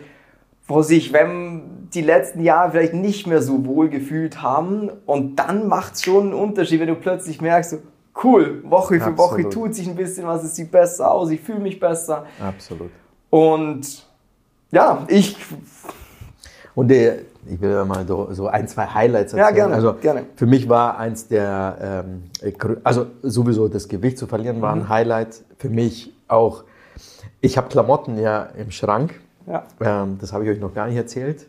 wo 0.66 0.82
sich, 0.82 1.14
wenn 1.14 1.62
die 1.94 2.02
letzten 2.02 2.42
Jahre 2.42 2.72
vielleicht 2.72 2.92
nicht 2.92 3.26
mehr 3.26 3.40
so 3.40 3.64
wohl 3.64 3.88
gefühlt 3.88 4.42
haben 4.42 4.90
und 5.06 5.36
dann 5.36 5.66
macht 5.66 5.94
es 5.94 6.04
schon 6.04 6.24
einen 6.24 6.34
Unterschied, 6.34 6.78
wenn 6.80 6.88
du 6.88 6.94
plötzlich 6.94 7.40
merkst, 7.40 7.70
so, 7.70 7.78
cool, 8.24 8.62
Woche 8.64 9.00
für 9.00 9.16
Woche 9.16 9.34
Absolut. 9.36 9.52
tut 9.52 9.74
sich 9.74 9.88
ein 9.88 9.94
bisschen 9.96 10.26
was, 10.26 10.44
es 10.44 10.54
sieht 10.56 10.70
besser 10.70 11.10
aus, 11.12 11.30
ich 11.30 11.40
fühle 11.40 11.60
mich 11.60 11.78
besser. 11.80 12.26
Absolut. 12.40 12.90
Und 13.30 14.06
ja, 14.70 15.04
ich, 15.08 15.36
Und 16.74 16.90
äh, 16.92 17.22
ich 17.46 17.60
will 17.60 17.70
ja 17.70 17.84
mal 17.84 18.06
so, 18.06 18.28
ein, 18.48 18.68
zwei 18.68 18.86
Highlights 18.86 19.32
Ja, 19.32 19.38
erzählen. 19.38 19.54
gerne, 19.56 19.74
also 19.74 19.94
gerne. 19.94 20.24
für 20.36 20.46
mich 20.46 20.68
war 20.68 20.98
eins 20.98 21.26
der, 21.28 22.04
ähm, 22.06 22.22
äh, 22.42 22.52
also 22.84 23.06
sowieso 23.22 23.68
das 23.68 23.88
Gewicht 23.88 24.18
zu 24.18 24.26
verlieren 24.26 24.60
war 24.60 24.74
Mhm. 24.74 24.82
ein 24.82 24.88
Highlight. 24.88 25.42
Für 25.58 25.68
mich 25.68 26.12
auch, 26.28 26.64
ich 27.40 27.56
habe 27.56 27.68
Klamotten 27.68 28.18
ja 28.18 28.44
im 28.56 28.70
Schrank. 28.70 29.18
ja, 29.46 29.64
Ähm, 29.80 30.18
das 30.20 30.32
habe 30.32 30.44
ich 30.44 30.50
euch 30.50 30.60
noch 30.60 30.74
gar 30.74 30.86
nicht 30.86 30.96
erzählt. 30.96 31.46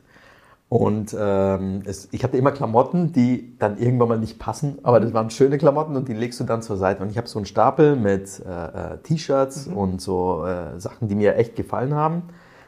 Und 0.71 1.13
ähm, 1.19 1.81
es, 1.83 2.07
ich 2.11 2.23
hatte 2.23 2.37
immer 2.37 2.53
Klamotten, 2.53 3.11
die 3.11 3.57
dann 3.59 3.77
irgendwann 3.77 4.07
mal 4.07 4.17
nicht 4.17 4.39
passen, 4.39 4.77
aber 4.83 5.01
das 5.01 5.13
waren 5.13 5.29
schöne 5.29 5.57
Klamotten 5.57 5.97
und 5.97 6.07
die 6.07 6.13
legst 6.13 6.39
du 6.39 6.45
dann 6.45 6.61
zur 6.61 6.77
Seite. 6.77 7.03
Und 7.03 7.09
ich 7.09 7.17
habe 7.17 7.27
so 7.27 7.39
einen 7.39 7.45
Stapel 7.45 7.97
mit 7.97 8.41
äh, 8.47 8.93
äh, 8.93 8.97
T-Shirts 9.03 9.67
und 9.67 9.99
so 9.99 10.45
äh, 10.45 10.79
Sachen, 10.79 11.09
die 11.09 11.15
mir 11.15 11.35
echt 11.35 11.57
gefallen 11.57 11.93
haben. 11.93 12.23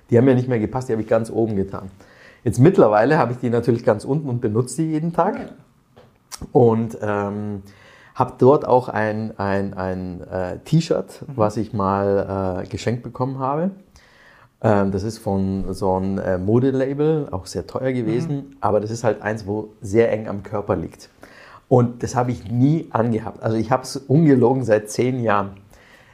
Die 0.09 0.17
haben 0.17 0.25
mir 0.25 0.35
nicht 0.35 0.49
mehr 0.49 0.59
gepasst, 0.59 0.89
die 0.89 0.91
habe 0.91 1.01
ich 1.01 1.07
ganz 1.07 1.31
oben 1.31 1.55
getan. 1.55 1.91
Jetzt 2.43 2.59
mittlerweile 2.59 3.17
habe 3.17 3.31
ich 3.31 3.37
die 3.37 3.49
natürlich 3.49 3.85
ganz 3.85 4.03
unten 4.03 4.27
und 4.27 4.41
benutze 4.41 4.81
die 4.81 4.91
jeden 4.91 5.13
Tag. 5.13 5.53
Und 6.51 6.97
ähm, 7.01 7.63
habe 8.15 8.33
dort 8.37 8.67
auch 8.67 8.89
ein, 8.89 9.39
ein, 9.39 9.73
ein 9.75 10.19
äh, 10.27 10.59
T-Shirt, 10.65 11.23
was 11.37 11.55
ich 11.55 11.71
mal 11.71 12.63
äh, 12.63 12.67
geschenkt 12.67 13.01
bekommen 13.01 13.39
habe. 13.39 13.71
Ähm, 14.63 14.91
das 14.91 15.03
ist 15.03 15.17
von 15.17 15.73
so 15.73 15.93
einem 15.95 16.17
äh, 16.19 16.37
Modelabel, 16.37 17.27
auch 17.31 17.45
sehr 17.45 17.67
teuer 17.67 17.91
gewesen, 17.91 18.55
aber 18.61 18.79
das 18.79 18.91
ist 18.91 19.03
halt 19.03 19.21
eins, 19.21 19.45
wo 19.45 19.69
sehr 19.81 20.11
eng 20.11 20.27
am 20.27 20.41
Körper 20.43 20.75
liegt. 20.75 21.09
Und 21.67 22.01
das 22.03 22.15
habe 22.15 22.31
ich 22.31 22.49
nie 22.49 22.87
angehabt. 22.91 23.41
Also 23.43 23.57
ich 23.57 23.71
habe 23.71 23.83
es 23.83 23.97
ungelogen 23.97 24.63
seit 24.63 24.89
zehn 24.89 25.21
Jahren. 25.21 25.51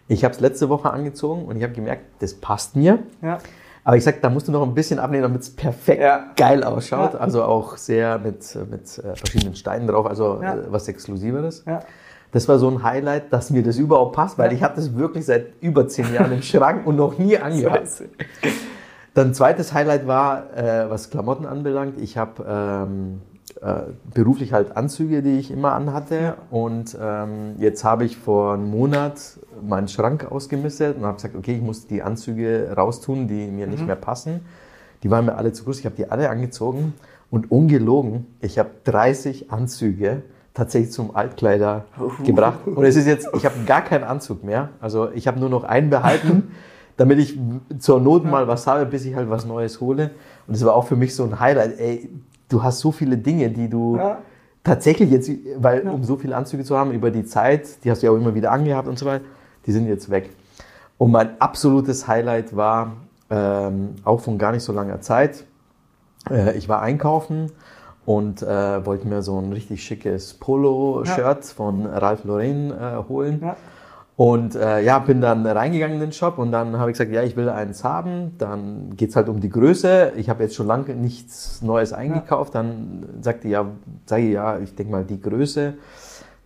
Ich 0.08 0.24
habe 0.24 0.34
es 0.34 0.40
letzte 0.40 0.70
Woche 0.70 0.90
angezogen 0.92 1.46
und 1.46 1.56
ich 1.58 1.64
habe 1.64 1.74
gemerkt, 1.74 2.04
das 2.20 2.34
passt 2.34 2.76
mir. 2.76 3.00
ja, 3.22 3.38
Aber 3.84 3.98
ich 3.98 4.04
sag, 4.04 4.22
da 4.22 4.30
musst 4.30 4.48
du 4.48 4.52
noch 4.52 4.64
ein 4.64 4.74
bisschen 4.74 4.98
abnehmen, 5.00 5.24
damit 5.24 5.42
es 5.42 5.50
perfekt 5.56 6.02
Ja. 6.02 6.32
geil 6.36 6.64
ausschaut. 6.64 7.14
Ja. 7.14 7.20
Also 7.20 7.44
auch 7.44 7.78
sehr 7.78 8.18
mit, 8.18 8.58
mit 8.72 8.98
äh, 8.98 9.16
verschiedenen 9.16 9.56
Steinen 9.56 9.88
drauf, 9.88 10.08
also 10.08 10.42
äh, 10.42 10.72
was 10.72 10.88
Exklusiveres. 10.88 11.64
ja. 11.68 11.82
Das 12.32 12.48
war 12.48 12.60
so 12.60 12.70
ein 12.70 12.84
Highlight, 12.84 13.34
dass 13.34 13.50
mir 13.50 13.64
das 13.64 13.78
überhaupt 13.78 14.16
passt, 14.16 14.38
weil 14.38 14.54
ich 14.54 14.62
habe 14.62 14.76
das 14.76 14.96
wirklich 14.96 15.26
seit 15.26 15.48
über 15.62 15.88
zehn 15.88 16.14
Jahren 16.14 16.32
im 16.32 16.42
Schrank 16.44 16.86
und 16.86 16.96
noch 16.96 17.18
nie 17.18 17.38
angehabt. 17.40 18.04
Dann 19.16 19.34
zweites 19.34 19.74
Highlight 19.74 20.06
war, 20.08 20.56
äh, 20.56 20.90
was 20.90 21.10
Klamotten 21.10 21.46
anbelangt. 21.46 22.00
Ich 22.00 22.18
habe 22.18 22.46
ähm, 22.88 23.22
äh, 23.62 23.92
beruflich 24.14 24.54
halt 24.54 24.78
Anzüge, 24.78 25.24
die 25.24 25.40
ich 25.40 25.50
immer 25.50 25.74
anhatte. 25.74 26.36
Und 26.52 26.96
ähm, 27.02 27.56
jetzt 27.58 27.84
habe 27.84 28.06
ich 28.06 28.18
vor 28.18 28.54
einem 28.54 28.70
Monat 28.70 29.20
meinen 29.68 29.88
Schrank 29.88 30.32
ausgemistet 30.32 30.98
und 30.98 31.06
habe 31.06 31.16
gesagt, 31.16 31.36
okay, 31.36 31.56
ich 31.56 31.62
muss 31.62 31.88
die 31.88 32.04
Anzüge 32.04 32.72
raustun, 32.78 33.28
die 33.28 33.48
mir 33.48 33.66
Mhm. 33.66 33.72
nicht 33.72 33.86
mehr 33.88 33.96
passen. 33.96 34.42
Die 35.02 35.10
waren 35.10 35.26
mir 35.26 35.36
alle 35.36 35.52
zu 35.52 35.64
groß. 35.64 35.80
Ich 35.80 35.86
habe 35.86 35.96
die 35.96 36.10
alle 36.12 36.30
angezogen 36.30 36.94
und 37.32 37.52
ungelogen, 37.52 38.28
ich 38.42 38.60
habe 38.60 38.70
30 38.84 39.52
Anzüge 39.52 40.22
tatsächlich 40.60 40.92
zum 40.92 41.16
Altkleider 41.16 41.86
gebracht. 42.24 42.60
Und 42.66 42.84
es 42.84 42.96
ist 42.96 43.08
jetzt, 43.08 43.28
ich 43.34 43.46
habe 43.46 43.56
gar 43.66 43.82
keinen 43.82 44.04
Anzug 44.04 44.44
mehr. 44.44 44.70
Also 44.82 45.10
ich 45.12 45.28
habe 45.28 45.40
nur 45.40 45.50
noch 45.50 45.64
einen 45.64 45.90
behalten, 45.90 46.52
damit 46.98 47.18
ich 47.20 47.40
zur 47.80 48.00
Not 48.02 48.26
mal 48.26 48.48
was 48.48 48.68
habe, 48.68 48.86
bis 48.86 49.06
ich 49.06 49.16
halt 49.16 49.30
was 49.30 49.46
Neues 49.46 49.80
hole. 49.80 50.12
Und 50.48 50.54
es 50.54 50.64
war 50.66 50.76
auch 50.76 50.86
für 50.86 50.96
mich 50.98 51.16
so 51.16 51.24
ein 51.24 51.40
Highlight. 51.40 51.80
Ey, 51.80 52.10
du 52.50 52.62
hast 52.62 52.80
so 52.80 52.92
viele 52.92 53.18
Dinge, 53.18 53.50
die 53.50 53.70
du 53.70 53.98
Ja. 53.98 54.18
tatsächlich 54.64 55.10
jetzt, 55.10 55.32
weil 55.58 55.88
um 55.88 56.04
so 56.04 56.18
viele 56.18 56.36
Anzüge 56.36 56.64
zu 56.64 56.78
haben 56.78 56.92
über 56.92 57.10
die 57.10 57.24
Zeit, 57.24 57.84
die 57.84 57.90
hast 57.92 58.02
du 58.04 58.08
ja 58.08 58.12
auch 58.12 58.18
immer 58.18 58.36
wieder 58.36 58.52
angehabt 58.52 58.88
und 58.88 59.00
so 59.00 59.06
weiter, 59.06 59.24
die 59.66 59.72
sind 59.72 59.88
jetzt 59.88 60.10
weg. 60.10 60.30
Und 60.98 61.12
mein 61.12 61.40
absolutes 61.40 62.08
Highlight 62.08 62.54
war 62.56 62.92
ähm, 63.30 63.96
auch 64.04 64.20
von 64.20 64.38
gar 64.38 64.52
nicht 64.52 64.64
so 64.64 64.74
langer 64.74 65.00
Zeit. 65.00 65.46
Äh, 66.30 66.58
ich 66.58 66.68
war 66.68 66.82
einkaufen 66.82 67.52
und 68.10 68.42
äh, 68.42 68.84
wollte 68.88 69.08
mir 69.08 69.22
so 69.22 69.38
ein 69.38 69.54
richtig 69.54 69.84
schickes 69.84 70.34
Polo-Shirt 70.34 71.46
von 71.46 71.86
Ralph 71.86 72.24
Lauren 72.24 72.72
äh, 72.72 73.04
holen. 73.08 73.40
Ja. 73.40 73.56
Und 74.16 74.56
äh, 74.56 74.82
ja, 74.82 74.98
bin 74.98 75.22
dann 75.22 75.46
reingegangen 75.46 75.94
in 75.94 76.02
den 76.02 76.12
Shop 76.12 76.40
und 76.40 76.52
dann 76.52 76.80
habe 76.80 76.90
ich 76.90 76.98
gesagt, 76.98 77.12
ja, 77.12 77.22
ich 77.22 77.36
will 77.36 77.50
eins 77.50 77.84
haben. 77.84 78.36
Dann 78.40 78.96
geht's 78.98 79.16
halt 79.16 79.30
um 79.30 79.40
die 79.40 79.50
Größe. 79.50 80.14
Ich 80.16 80.28
habe 80.28 80.42
jetzt 80.42 80.56
schon 80.56 80.66
lange 80.66 80.96
nichts 80.96 81.62
Neues 81.62 81.94
eingekauft. 81.94 82.56
Dann 82.56 83.06
sagte 83.22 83.48
ja, 83.48 83.68
sage 84.08 84.24
ich, 84.24 84.34
ja, 84.34 84.58
ich 84.58 84.74
denke 84.74 84.92
mal 84.92 85.06
die 85.06 85.22
Größe. 85.22 85.76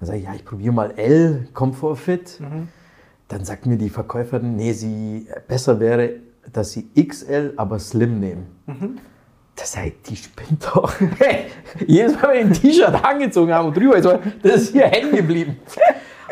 Dann 0.02 0.06
sage 0.06 0.20
ich, 0.20 0.26
ja, 0.26 0.34
ich 0.34 0.44
probiere 0.44 0.74
mal 0.74 0.92
L, 0.98 1.48
Comfort 1.54 1.96
Fit. 1.96 2.42
Dann 3.30 3.46
sagt 3.46 3.68
mir 3.68 3.78
die 3.78 3.90
Verkäuferin, 3.90 4.58
nee, 4.58 4.74
sie 4.74 5.30
besser 5.48 5.80
wäre, 5.80 6.16
dass 6.52 6.74
sie 6.74 6.90
XL, 6.94 7.54
aber 7.56 7.80
Slim 7.80 8.20
nehmen. 8.20 8.48
Das 9.56 9.74
sei, 9.74 9.94
die 10.08 10.16
spinnt 10.16 10.66
doch. 10.66 10.94
Jedes 11.88 12.20
Mal, 12.22 12.34
wenn 12.34 12.52
ich 12.52 12.58
ein 12.58 12.62
T-Shirt 12.62 13.06
angezogen 13.06 13.54
habe 13.54 13.68
und 13.68 13.78
drüber 13.78 13.98
ist, 13.98 14.06
das 14.42 14.56
ist 14.56 14.72
hier 14.72 14.86
hängen 14.86 15.16
geblieben. 15.16 15.58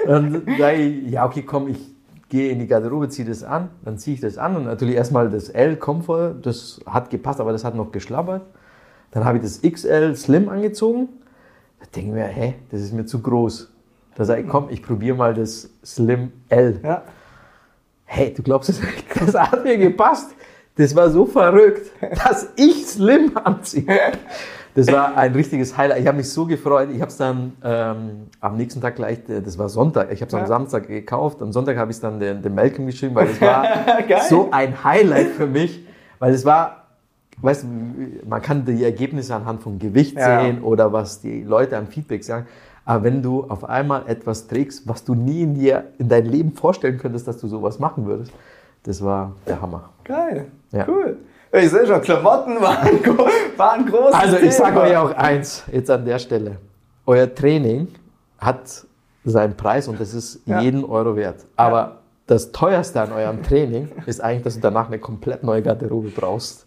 Dann 0.06 0.44
sage 0.58 0.78
ich, 0.78 1.12
ja, 1.12 1.26
okay, 1.26 1.44
komm, 1.44 1.68
ich 1.68 1.78
gehe 2.30 2.52
in 2.52 2.60
die 2.60 2.68
Garderobe, 2.68 3.10
ziehe 3.10 3.28
das 3.28 3.44
an, 3.44 3.70
dann 3.84 3.98
ziehe 3.98 4.16
ich 4.16 4.22
das 4.22 4.38
an 4.38 4.56
und 4.56 4.66
natürlich 4.66 4.96
erstmal 4.96 5.30
das 5.30 5.50
L 5.50 5.76
Comfort, 5.76 6.36
das 6.42 6.80
hat 6.86 7.10
gepasst, 7.10 7.40
aber 7.40 7.52
das 7.52 7.64
hat 7.64 7.76
noch 7.76 7.92
geschlabbert. 7.92 8.44
Dann 9.12 9.26
habe 9.26 9.38
ich 9.38 9.44
das 9.44 9.62
XL 9.62 10.16
Slim 10.16 10.50
angezogen. 10.50 11.10
Da 11.80 11.86
denke 11.94 12.10
ich 12.10 12.16
mir, 12.16 12.28
hä, 12.28 12.56
das 12.72 12.82
ist 12.82 12.94
mir 12.94 13.06
zu 13.06 13.22
groß. 13.22 13.72
Da 14.16 14.26
sage 14.26 14.42
ich, 14.42 14.48
komm, 14.48 14.68
ich 14.70 14.82
probiere 14.82 15.18
mal 15.18 15.34
das 15.34 15.70
Slim 15.84 16.32
L. 16.50 16.80
Ja. 16.84 17.04
Hey, 18.06 18.34
du 18.34 18.42
glaubst 18.42 18.70
es 18.70 18.82
nicht? 18.82 19.06
Das 19.20 19.34
hat 19.36 19.64
mir 19.64 19.78
gepasst. 19.78 20.32
Das 20.76 20.96
war 20.96 21.10
so 21.10 21.26
verrückt, 21.26 21.92
dass 22.26 22.50
ich 22.56 22.86
Slim 22.88 23.32
anziehe. 23.44 23.86
Das 24.74 24.88
war 24.88 25.18
ein 25.18 25.34
richtiges 25.34 25.76
Highlight. 25.78 26.00
Ich 26.00 26.08
habe 26.08 26.18
mich 26.18 26.30
so 26.30 26.46
gefreut. 26.46 26.90
Ich 26.94 27.02
habe 27.02 27.12
es 27.12 27.18
dann 27.18 27.52
ähm, 27.62 28.28
am 28.40 28.56
nächsten 28.56 28.80
Tag 28.80 28.96
gleich, 28.96 29.20
äh, 29.28 29.42
das 29.42 29.58
war 29.58 29.68
Sonntag, 29.68 30.12
ich 30.14 30.22
habe 30.22 30.30
es 30.30 30.34
am 30.34 30.48
Samstag 30.48 30.88
gekauft. 30.88 31.42
Am 31.42 31.52
Sonntag 31.52 31.76
habe 31.78 31.92
ich 31.92 31.98
es 31.98 32.02
dann 32.02 32.20
dem, 32.22 32.42
dem 32.42 32.56
Malcolm 32.56 32.86
geschrieben, 32.86 33.14
weil 33.16 33.28
es 33.28 33.42
war 33.42 33.66
so 34.30 34.50
ein 34.52 34.82
Highlight 34.84 35.28
für 35.32 35.48
mich, 35.48 35.86
weil 36.20 36.34
es 36.34 36.46
war, 36.46 36.86
weißt 37.42 37.64
du, 37.64 37.68
man 38.30 38.42
kann 38.42 38.64
die 38.64 38.82
Ergebnisse 38.86 39.36
anhand 39.36 39.62
von 39.62 39.78
Gewicht 39.78 40.16
Ja. 40.16 40.42
sehen 40.42 40.64
oder 40.64 40.94
was 40.94 41.20
die 41.20 41.44
Leute 41.44 41.78
an 41.78 41.88
Feedback 41.88 42.24
sagen. 42.24 42.48
Aber 42.86 43.04
wenn 43.04 43.22
du 43.22 43.44
auf 43.44 43.66
einmal 43.66 44.04
etwas 44.08 44.48
trägst, 44.48 44.88
was 44.88 45.04
du 45.04 45.16
nie 45.16 45.42
in 45.44 45.54
dir 45.54 45.84
in 45.98 46.08
dein 46.08 46.26
Leben 46.26 46.54
vorstellen 46.54 46.98
könntest, 46.98 47.28
dass 47.28 47.38
du 47.38 47.48
sowas 47.50 47.78
machen 47.78 48.06
würdest, 48.06 48.32
das 48.84 49.04
war 49.04 49.34
der 49.48 49.62
Hammer. 49.62 49.90
Geil. 50.04 50.52
Ja. 50.72 50.86
Cool. 50.88 51.18
Ich 51.54 51.70
sehe 51.70 51.86
schon, 51.86 52.02
Klamotten 52.02 52.62
waren, 52.62 52.88
waren 53.58 53.86
groß. 53.86 54.14
Also 54.14 54.38
ich 54.38 54.54
sage 54.56 54.80
euch 54.80 54.96
auch 54.96 55.12
eins 55.16 55.64
jetzt 55.72 55.90
an 55.92 56.06
der 56.06 56.18
Stelle. 56.20 56.58
Euer 57.06 57.34
Training 57.34 57.90
hat 58.38 58.86
seinen 59.26 59.56
Preis 59.58 59.88
und 59.88 60.00
das 60.00 60.14
ist 60.14 60.40
Ja. 60.46 60.62
jeden 60.62 60.86
Euro 60.86 61.16
wert. 61.16 61.46
Aber 61.58 61.98
das 62.28 62.52
teuerste 62.54 63.02
an 63.02 63.12
eurem 63.12 63.44
Training 63.44 63.90
ist 64.06 64.22
eigentlich, 64.22 64.44
dass 64.44 64.56
du 64.56 64.62
danach 64.62 64.88
eine 64.88 65.00
komplett 65.00 65.44
neue 65.44 65.62
Garderobe 65.62 66.10
brauchst. 66.10 66.66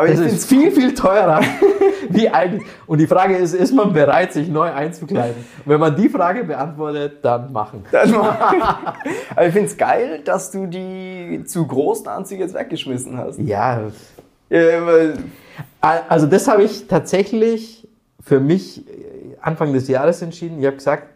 Aber 0.00 0.08
ich 0.08 0.14
Das 0.14 0.20
finde 0.22 0.36
ist 0.36 0.48
viel, 0.48 0.70
viel 0.72 0.94
teurer 0.94 1.40
wie 2.08 2.28
eigentlich. 2.28 2.66
Und 2.86 2.98
die 2.98 3.06
Frage 3.06 3.36
ist, 3.36 3.54
ist 3.54 3.72
man 3.72 3.92
bereit, 3.92 4.32
sich 4.32 4.48
neu 4.48 4.70
einzukleiden? 4.72 5.44
Und 5.64 5.64
wenn 5.72 5.80
man 5.80 5.94
die 5.94 6.08
Frage 6.08 6.44
beantwortet, 6.44 7.18
dann 7.22 7.52
machen. 7.52 7.84
Aber 7.92 9.46
ich 9.46 9.52
finde 9.52 9.68
es 9.68 9.76
geil, 9.76 10.20
dass 10.24 10.50
du 10.50 10.66
die 10.66 11.42
zu 11.44 11.66
großen 11.66 12.08
Anzüge 12.08 12.42
jetzt 12.42 12.54
weggeschmissen 12.54 13.18
hast. 13.18 13.38
Ja, 13.40 13.82
Also 15.80 16.26
das 16.26 16.48
habe 16.48 16.62
ich 16.62 16.86
tatsächlich 16.88 17.86
für 18.22 18.40
mich 18.40 18.86
äh, 18.88 19.36
Anfang 19.40 19.72
des 19.72 19.88
Jahres 19.88 20.22
entschieden. 20.22 20.60
Ich 20.60 20.66
habe 20.66 20.76
gesagt, 20.76 21.08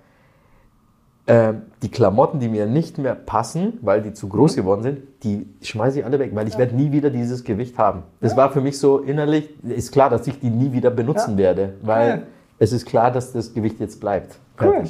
äh, 1.27 1.55
die 1.83 1.91
Klamotten, 1.91 2.39
die 2.41 2.49
mir 2.49 2.67
nicht 2.67 2.99
mehr 2.99 3.15
passen, 3.15 3.79
weil 3.83 4.03
die 4.03 4.13
zu 4.13 4.29
groß 4.29 4.57
geworden 4.57 4.83
sind, 4.83 4.99
die 5.23 5.47
schmeiße 5.63 6.01
ich 6.01 6.05
alle 6.05 6.19
weg, 6.19 6.33
weil 6.35 6.47
ich 6.49 6.59
werde 6.59 6.77
nie 6.77 6.93
wieder 6.93 7.11
dieses 7.11 7.45
Gewicht 7.45 7.79
haben. 7.79 8.03
Das 8.21 8.37
war 8.37 8.53
für 8.53 8.61
mich 8.61 8.79
so 8.79 8.99
innerlich, 8.99 9.49
ist 9.63 9.93
klar, 9.93 10.11
dass 10.11 10.27
ich 10.27 10.39
die 10.41 10.51
nie 10.51 10.73
wieder 10.73 10.91
benutzen 10.91 11.33
Ja. 11.33 11.39
werde, 11.39 11.75
weil 11.83 12.09
Ja. 12.09 12.23
es 12.59 12.73
ist 12.73 12.85
klar, 12.87 13.11
dass 13.11 13.33
das 13.33 13.55
Gewicht 13.55 13.81
jetzt 13.81 14.01
bleibt. 14.01 14.37
Cool. 14.61 14.85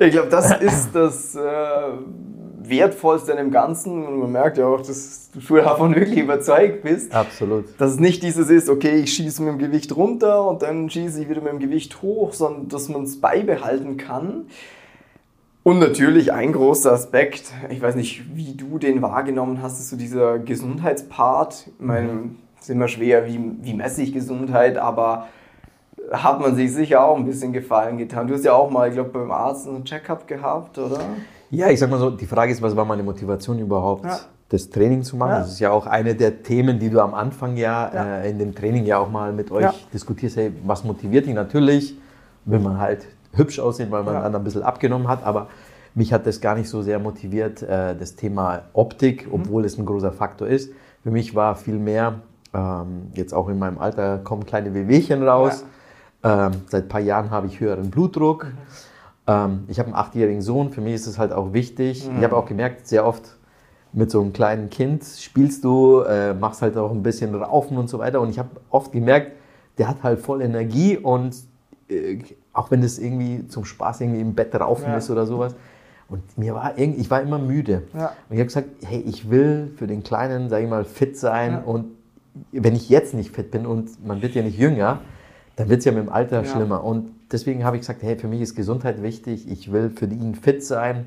Ich 0.00 0.12
glaube, 0.12 0.28
das 0.28 0.56
ist 0.60 0.94
das 0.94 1.34
äh, 1.34 1.40
Wertvollste 2.62 3.32
an 3.32 3.38
dem 3.38 3.50
Ganzen. 3.50 4.06
Und 4.06 4.18
man 4.20 4.32
merkt 4.32 4.58
ja 4.58 4.66
auch, 4.66 4.80
dass 4.80 5.30
du 5.32 5.40
schon 5.40 5.56
davon 5.58 5.94
wirklich 5.94 6.18
überzeugt 6.20 6.82
bist. 6.82 7.12
Absolut. 7.14 7.64
Dass 7.78 7.92
es 7.92 7.98
nicht 8.00 8.22
dieses 8.22 8.48
ist, 8.48 8.68
okay, 8.68 8.96
ich 9.00 9.12
schieße 9.12 9.42
mit 9.42 9.52
dem 9.54 9.58
Gewicht 9.58 9.94
runter 9.96 10.46
und 10.48 10.62
dann 10.62 10.88
schieße 10.88 11.22
ich 11.22 11.28
wieder 11.28 11.40
mit 11.40 11.52
dem 11.52 11.58
Gewicht 11.58 12.00
hoch, 12.02 12.32
sondern 12.32 12.68
dass 12.68 12.88
man 12.88 13.02
es 13.02 13.20
beibehalten 13.20 13.96
kann. 13.96 14.46
Und 15.68 15.80
natürlich 15.80 16.32
ein 16.32 16.54
großer 16.54 16.92
Aspekt, 16.92 17.52
ich 17.68 17.82
weiß 17.82 17.94
nicht, 17.94 18.34
wie 18.34 18.54
du 18.54 18.78
den 18.78 19.02
wahrgenommen 19.02 19.60
hast, 19.60 19.78
ist 19.78 19.90
so 19.90 19.96
dieser 19.96 20.38
Gesundheitspart. 20.38 21.66
Ich 21.78 21.84
meine, 21.84 22.30
es 22.56 22.62
ist 22.62 22.70
immer 22.70 22.88
schwer, 22.88 23.26
wie, 23.26 23.38
wie 23.60 23.74
messe 23.74 24.00
ich 24.00 24.14
Gesundheit, 24.14 24.78
aber 24.78 25.26
hat 26.10 26.40
man 26.40 26.56
sich 26.56 26.72
sicher 26.72 27.04
auch 27.04 27.18
ein 27.18 27.26
bisschen 27.26 27.52
Gefallen 27.52 27.98
getan. 27.98 28.28
Du 28.28 28.32
hast 28.32 28.46
ja 28.46 28.54
auch 28.54 28.70
mal, 28.70 28.88
ich 28.88 28.94
glaube, 28.94 29.10
beim 29.10 29.30
Arzt 29.30 29.68
einen 29.68 29.84
Check-up 29.84 30.26
gehabt, 30.26 30.78
oder? 30.78 31.00
Ja, 31.50 31.68
ich 31.68 31.78
sag 31.78 31.90
mal 31.90 31.98
so, 31.98 32.08
die 32.12 32.24
Frage 32.24 32.50
ist, 32.50 32.62
was 32.62 32.74
war 32.74 32.86
meine 32.86 33.02
Motivation 33.02 33.58
überhaupt, 33.58 34.06
Ja. 34.06 34.20
das 34.48 34.70
Training 34.70 35.02
zu 35.02 35.18
machen? 35.18 35.32
Ja. 35.32 35.38
Das 35.40 35.52
ist 35.52 35.60
ja 35.60 35.70
auch 35.70 35.86
eine 35.86 36.14
der 36.14 36.42
Themen, 36.42 36.78
die 36.78 36.88
du 36.88 36.98
am 36.98 37.12
Anfang 37.12 37.58
ja, 37.58 37.92
Ja. 37.92 38.16
Äh, 38.20 38.30
in 38.30 38.38
dem 38.38 38.54
Training 38.54 38.86
ja 38.86 38.96
auch 39.00 39.10
mal 39.10 39.34
mit 39.34 39.50
euch 39.50 39.86
diskutierst. 39.92 40.38
Hey, 40.38 40.50
was 40.64 40.82
motiviert 40.82 41.26
dich? 41.26 41.34
Natürlich 41.34 41.94
will 42.46 42.60
man 42.60 42.78
halt 42.78 43.06
hübsch 43.38 43.58
aussehen, 43.60 43.90
weil 43.90 44.02
man 44.02 44.14
Ja. 44.14 44.22
dann 44.22 44.34
ein 44.34 44.44
bisschen 44.44 44.62
abgenommen 44.62 45.08
hat, 45.08 45.24
aber 45.24 45.46
mich 45.94 46.12
hat 46.12 46.26
das 46.26 46.40
gar 46.40 46.54
nicht 46.54 46.68
so 46.68 46.82
sehr 46.82 46.98
motiviert, 46.98 47.62
äh, 47.62 47.96
das 47.96 48.14
Thema 48.14 48.62
Optik, 48.72 49.26
Mhm. 49.26 49.34
obwohl 49.34 49.64
es 49.64 49.78
ein 49.78 49.86
großer 49.86 50.12
Faktor 50.12 50.46
ist. 50.48 50.70
Für 51.02 51.10
mich 51.10 51.34
war 51.34 51.56
viel 51.56 51.78
mehr, 51.78 52.16
ähm, 52.54 53.08
jetzt 53.14 53.32
auch 53.32 53.48
in 53.48 53.58
meinem 53.58 53.78
Alter 53.78 54.18
kommen 54.18 54.44
kleine 54.46 54.74
Wehwehchen 54.74 55.26
raus. 55.26 55.64
Ähm, 56.24 56.50
seit 56.68 56.84
ein 56.84 56.88
paar 56.88 57.00
Jahren 57.00 57.30
habe 57.30 57.46
ich 57.46 57.60
höheren 57.60 57.90
Blutdruck. 57.90 58.44
Mhm. 58.44 58.50
Ähm, 59.28 59.64
ich 59.68 59.78
habe 59.78 59.88
einen 59.88 59.96
achtjährigen 59.96 60.42
Sohn, 60.42 60.70
für 60.70 60.80
mich 60.80 60.94
ist 60.94 61.06
es 61.06 61.18
halt 61.18 61.32
auch 61.32 61.52
wichtig. 61.52 62.08
Mhm. 62.08 62.18
Ich 62.18 62.24
habe 62.24 62.36
auch 62.36 62.46
gemerkt, 62.46 62.86
sehr 62.88 63.06
oft 63.06 63.36
mit 63.92 64.10
so 64.10 64.20
einem 64.20 64.32
kleinen 64.32 64.68
Kind 64.68 65.04
spielst 65.04 65.64
du, 65.64 66.00
äh, 66.00 66.34
machst 66.34 66.60
halt 66.62 66.76
auch 66.76 66.90
ein 66.90 67.02
bisschen 67.02 67.34
Raufen 67.34 67.78
und 67.78 67.88
so 67.88 67.98
weiter. 67.98 68.20
Und 68.20 68.30
ich 68.30 68.38
habe 68.38 68.50
oft 68.70 68.92
gemerkt, 68.92 69.32
der 69.78 69.88
hat 69.88 70.02
halt 70.02 70.18
voll 70.20 70.42
Energie 70.42 70.96
und 70.98 71.34
äh, 71.88 72.18
auch 72.58 72.70
wenn 72.70 72.82
das 72.82 72.98
irgendwie 72.98 73.46
zum 73.48 73.64
Spaß 73.64 74.00
irgendwie 74.00 74.20
im 74.20 74.34
Bett 74.34 74.54
raufen 74.54 74.86
Ja. 74.88 74.96
ist 74.96 75.10
oder 75.10 75.26
sowas. 75.26 75.54
Und 76.08 76.38
mir 76.38 76.54
war 76.54 76.78
irgendwie, 76.78 77.00
ich 77.00 77.10
war 77.10 77.20
immer 77.20 77.38
müde. 77.38 77.82
Ja. 77.94 78.06
Und 78.28 78.34
ich 78.34 78.38
habe 78.38 78.46
gesagt, 78.46 78.68
hey, 78.84 79.00
ich 79.06 79.30
will 79.30 79.72
für 79.76 79.86
den 79.86 80.02
Kleinen, 80.02 80.48
sage 80.48 80.64
ich 80.64 80.70
mal, 80.70 80.84
fit 80.84 81.16
sein. 81.18 81.52
Ja. 81.52 81.58
Und 81.60 81.86
wenn 82.52 82.74
ich 82.74 82.88
jetzt 82.88 83.14
nicht 83.14 83.34
fit 83.34 83.50
bin 83.50 83.66
und 83.66 84.04
man 84.06 84.22
wird 84.22 84.34
ja 84.34 84.42
nicht 84.42 84.58
jünger, 84.58 85.00
dann 85.56 85.68
wird 85.68 85.80
es 85.80 85.84
ja 85.84 85.92
mit 85.92 86.02
dem 86.02 86.08
Alter 86.08 86.44
schlimmer. 86.44 86.82
Und 86.84 87.10
deswegen 87.30 87.64
habe 87.64 87.76
ich 87.76 87.80
gesagt, 87.82 88.02
hey, 88.02 88.16
für 88.16 88.28
mich 88.28 88.40
ist 88.40 88.54
Gesundheit 88.54 89.02
wichtig. 89.02 89.50
Ich 89.50 89.70
will 89.72 89.90
für 89.90 90.06
ihn 90.06 90.34
fit 90.34 90.64
sein. 90.64 91.06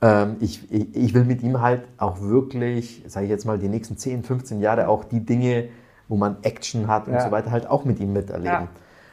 Ähm, 0.00 0.36
ich, 0.40 0.70
ich, 0.72 0.96
ich 0.96 1.14
will 1.14 1.24
mit 1.24 1.42
ihm 1.42 1.60
halt 1.60 1.82
auch 1.98 2.20
wirklich, 2.20 3.04
sage 3.06 3.26
ich 3.26 3.30
jetzt 3.30 3.44
mal, 3.44 3.58
die 3.58 3.68
nächsten 3.68 3.96
10, 3.96 4.24
15 4.24 4.60
Jahre 4.60 4.88
auch 4.88 5.04
die 5.04 5.20
Dinge, 5.20 5.68
wo 6.08 6.16
man 6.16 6.36
Action 6.42 6.88
hat 6.88 7.06
und 7.06 7.14
Ja. 7.14 7.20
so 7.24 7.30
weiter, 7.30 7.50
halt 7.52 7.68
auch 7.68 7.84
mit 7.84 8.00
ihm 8.00 8.12
miterleben. 8.12 8.46
Ja. 8.52 8.68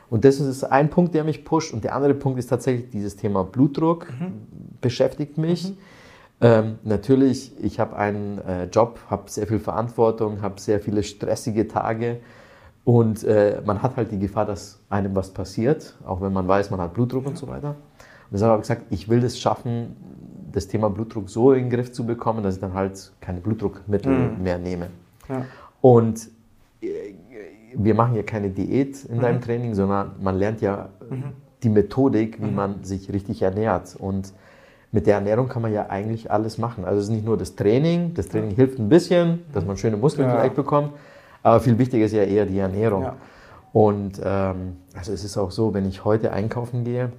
Und 0.10 0.26
das 0.26 0.40
ist 0.40 0.64
ein 0.64 0.90
Punkt, 0.90 1.14
der 1.14 1.24
mich 1.24 1.46
pusht. 1.46 1.74
Und 1.74 1.84
der 1.84 1.96
andere 1.96 2.14
Punkt 2.14 2.40
ist 2.40 2.48
tatsächlich 2.48 2.90
dieses 2.90 3.16
Thema 3.16 3.44
Blutdruck, 3.44 4.08
beschäftigt 4.82 5.38
mich. 5.38 5.74
Ähm, 6.42 6.80
natürlich, 6.84 7.52
ich 7.62 7.80
habe 7.80 7.96
einen 7.98 8.40
äh, 8.40 8.66
Job, 8.66 9.00
habe 9.10 9.30
sehr 9.30 9.46
viel 9.46 9.60
Verantwortung, 9.60 10.42
habe 10.42 10.60
sehr 10.60 10.80
viele 10.80 11.04
stressige 11.04 11.68
Tage 11.68 12.22
und 12.86 13.24
äh, 13.26 13.62
man 13.66 13.82
hat 13.84 13.98
halt 13.98 14.12
die 14.12 14.20
Gefahr, 14.20 14.46
dass 14.46 14.80
einem 14.90 15.16
was 15.16 15.32
passiert, 15.32 15.96
auch 16.06 16.22
wenn 16.22 16.32
man 16.32 16.48
weiß, 16.48 16.72
man 16.72 16.80
hat 16.80 16.94
Blutdruck 16.94 17.28
und 17.28 17.38
so 17.38 17.48
weiter. 17.48 17.72
Und 17.72 17.76
deshalb 18.32 18.52
habe 18.52 18.62
ich 18.62 18.68
gesagt, 18.70 18.84
ich 18.90 19.10
will 19.10 19.20
das 19.20 19.38
schaffen, 19.38 19.98
das 20.52 20.68
Thema 20.68 20.90
Blutdruck 20.90 21.30
so 21.30 21.52
in 21.52 21.66
den 21.66 21.70
Griff 21.70 21.92
zu 21.92 22.06
bekommen, 22.06 22.42
dass 22.42 22.56
ich 22.56 22.62
dann 22.62 22.74
halt 22.74 23.12
keine 23.20 23.42
Blutdruckmittel 23.42 24.12
Mhm. 24.12 24.42
mehr 24.44 24.58
nehme. 24.58 24.88
Ja. 25.28 25.46
Und 25.82 26.30
äh, 26.82 26.88
wir 27.76 27.96
machen 27.96 28.16
ja 28.16 28.24
keine 28.24 28.50
Diät 28.50 29.06
in 29.06 29.20
deinem 29.20 29.42
Training, 29.42 29.76
sondern 29.76 30.12
man 30.22 30.38
lernt 30.38 30.62
ja 30.62 30.90
die 31.64 31.70
Methodik, 31.70 32.42
wie 32.42 32.52
man 32.52 32.84
sich 32.84 33.12
richtig 33.12 33.42
ernährt. 33.42 33.96
Und 33.98 34.34
mit 34.92 35.06
der 35.08 35.16
Ernährung 35.16 35.48
kann 35.50 35.62
man 35.62 35.74
ja 35.74 35.88
eigentlich 35.90 36.32
alles 36.32 36.58
machen. 36.58 36.86
Also 36.86 37.00
es 37.00 37.06
ist 37.06 37.12
nicht 37.12 37.26
nur 37.26 37.38
das 37.38 37.56
Training, 37.56 38.14
das 38.14 38.30
Training 38.30 38.52
hilft 38.52 38.80
ein 38.80 38.90
bisschen, 38.90 39.40
dass 39.54 39.66
man 39.66 39.78
schöne 39.78 39.98
Muskeln 39.98 40.28
Ja. 40.28 40.36
vielleicht 40.36 40.56
bekommt, 40.56 40.94
aber 41.44 41.60
viel 41.60 41.78
wichtiger 41.78 42.06
ist 42.06 42.14
ja 42.14 42.24
eher 42.24 42.46
die 42.46 42.58
Ernährung. 42.58 43.04
Ja. 43.04 43.16
Und 43.72 44.20
ähm, 44.24 44.78
also 44.96 45.14
es 45.14 45.24
ist 45.24 45.38
auch 45.38 45.52
so, 45.52 45.74
wenn 45.74 45.88
ich 45.88 46.06
heute 46.06 46.32
einkaufen 46.32 46.84
gehe 46.84 47.12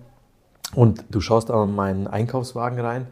und 0.74 1.04
du 1.10 1.20
schaust 1.20 1.50
in 1.50 1.74
meinen 1.74 2.06
Einkaufswagen 2.08 2.80
rein, 2.80 3.06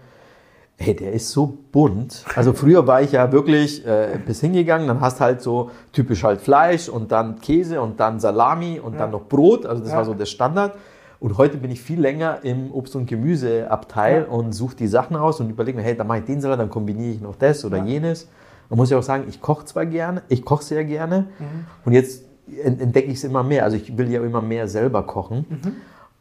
Hey, 0.80 0.94
der 0.94 1.12
ist 1.12 1.30
so 1.32 1.58
bunt. 1.72 2.24
Also 2.36 2.52
früher 2.52 2.86
war 2.86 3.02
ich 3.02 3.10
ja 3.10 3.32
wirklich 3.32 3.84
äh, 3.84 4.16
bis 4.24 4.40
hingegangen, 4.40 4.86
dann 4.86 5.00
hast 5.00 5.20
halt 5.20 5.42
so 5.42 5.72
typisch 5.92 6.22
halt 6.22 6.40
Fleisch 6.40 6.88
und 6.88 7.10
dann 7.10 7.40
Käse 7.40 7.80
und 7.80 7.98
dann 7.98 8.20
Salami 8.20 8.78
und 8.78 8.98
dann 9.00 9.10
noch 9.10 9.24
Brot. 9.24 9.66
Also 9.66 9.82
das 9.82 9.90
Ja. 9.90 9.98
war 9.98 10.04
so 10.04 10.14
der 10.14 10.26
Standard. 10.26 10.76
Und 11.18 11.36
heute 11.36 11.56
bin 11.56 11.72
ich 11.72 11.80
viel 11.82 12.00
länger 12.00 12.38
im 12.44 12.70
Obst- 12.70 12.94
und 12.94 13.06
Gemüseabteil 13.06 14.26
Ja. 14.28 14.32
und 14.32 14.52
suche 14.52 14.76
die 14.76 14.86
Sachen 14.86 15.16
aus 15.16 15.40
und 15.40 15.50
überlege 15.50 15.76
mir, 15.78 15.82
hey, 15.82 15.96
dann 15.96 16.06
mache 16.06 16.18
ich 16.20 16.24
den 16.26 16.40
Salat, 16.40 16.60
dann 16.60 16.70
kombiniere 16.70 17.10
ich 17.14 17.20
noch 17.20 17.34
das 17.34 17.64
oder 17.64 17.78
Ja. 17.78 17.84
jenes. 17.84 18.28
Man 18.70 18.76
muss 18.76 18.90
ja 18.90 18.98
auch 18.98 19.02
sagen, 19.02 19.24
ich 19.28 19.40
koche 19.40 19.64
zwar 19.64 19.84
gerne, 19.84 20.22
ich 20.28 20.44
koche 20.44 20.62
sehr 20.62 20.84
gerne 20.84 21.26
Mhm. 21.40 21.44
und 21.86 21.92
jetzt 21.92 22.22
en- 22.62 22.78
entdecke 22.78 23.08
ich 23.08 23.14
es 23.18 23.24
immer 23.24 23.42
mehr. 23.42 23.64
Also 23.64 23.76
ich 23.76 23.98
will 23.98 24.08
ja 24.12 24.22
immer 24.22 24.42
mehr 24.42 24.68
selber 24.68 25.02
kochen. 25.02 25.44
Mhm. 25.48 25.72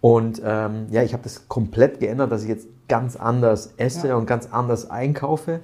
Und 0.02 0.42
ähm, 0.46 0.88
ja, 0.92 1.02
ich 1.04 1.14
habe 1.14 1.24
das 1.24 1.48
komplett 1.48 2.00
geändert, 2.00 2.32
dass 2.32 2.44
ich 2.44 2.50
jetzt 2.50 2.68
ganz 2.88 3.16
anders 3.16 3.74
esse 3.78 4.10
Ja. 4.10 4.16
und 4.16 4.26
ganz 4.28 4.48
anders 4.52 4.90
einkaufe. 4.90 5.60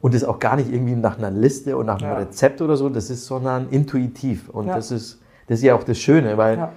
Und 0.00 0.14
das 0.14 0.24
auch 0.24 0.38
gar 0.38 0.56
nicht 0.56 0.72
irgendwie 0.72 0.94
nach 0.94 1.18
einer 1.18 1.30
Liste 1.30 1.76
und 1.76 1.86
nach 1.86 2.00
einem 2.00 2.12
Ja. 2.12 2.18
Rezept 2.18 2.62
oder 2.62 2.76
so, 2.76 2.88
das 2.88 3.10
ist, 3.10 3.26
sondern 3.26 3.68
intuitiv. 3.70 4.48
Und 4.48 4.66
Ja. 4.68 4.76
das, 4.76 4.90
ist, 4.90 5.20
das 5.46 5.58
ist 5.58 5.64
ja 5.64 5.74
auch 5.74 5.82
das 5.82 5.98
Schöne, 5.98 6.36
weil 6.38 6.56
Ja. 6.58 6.72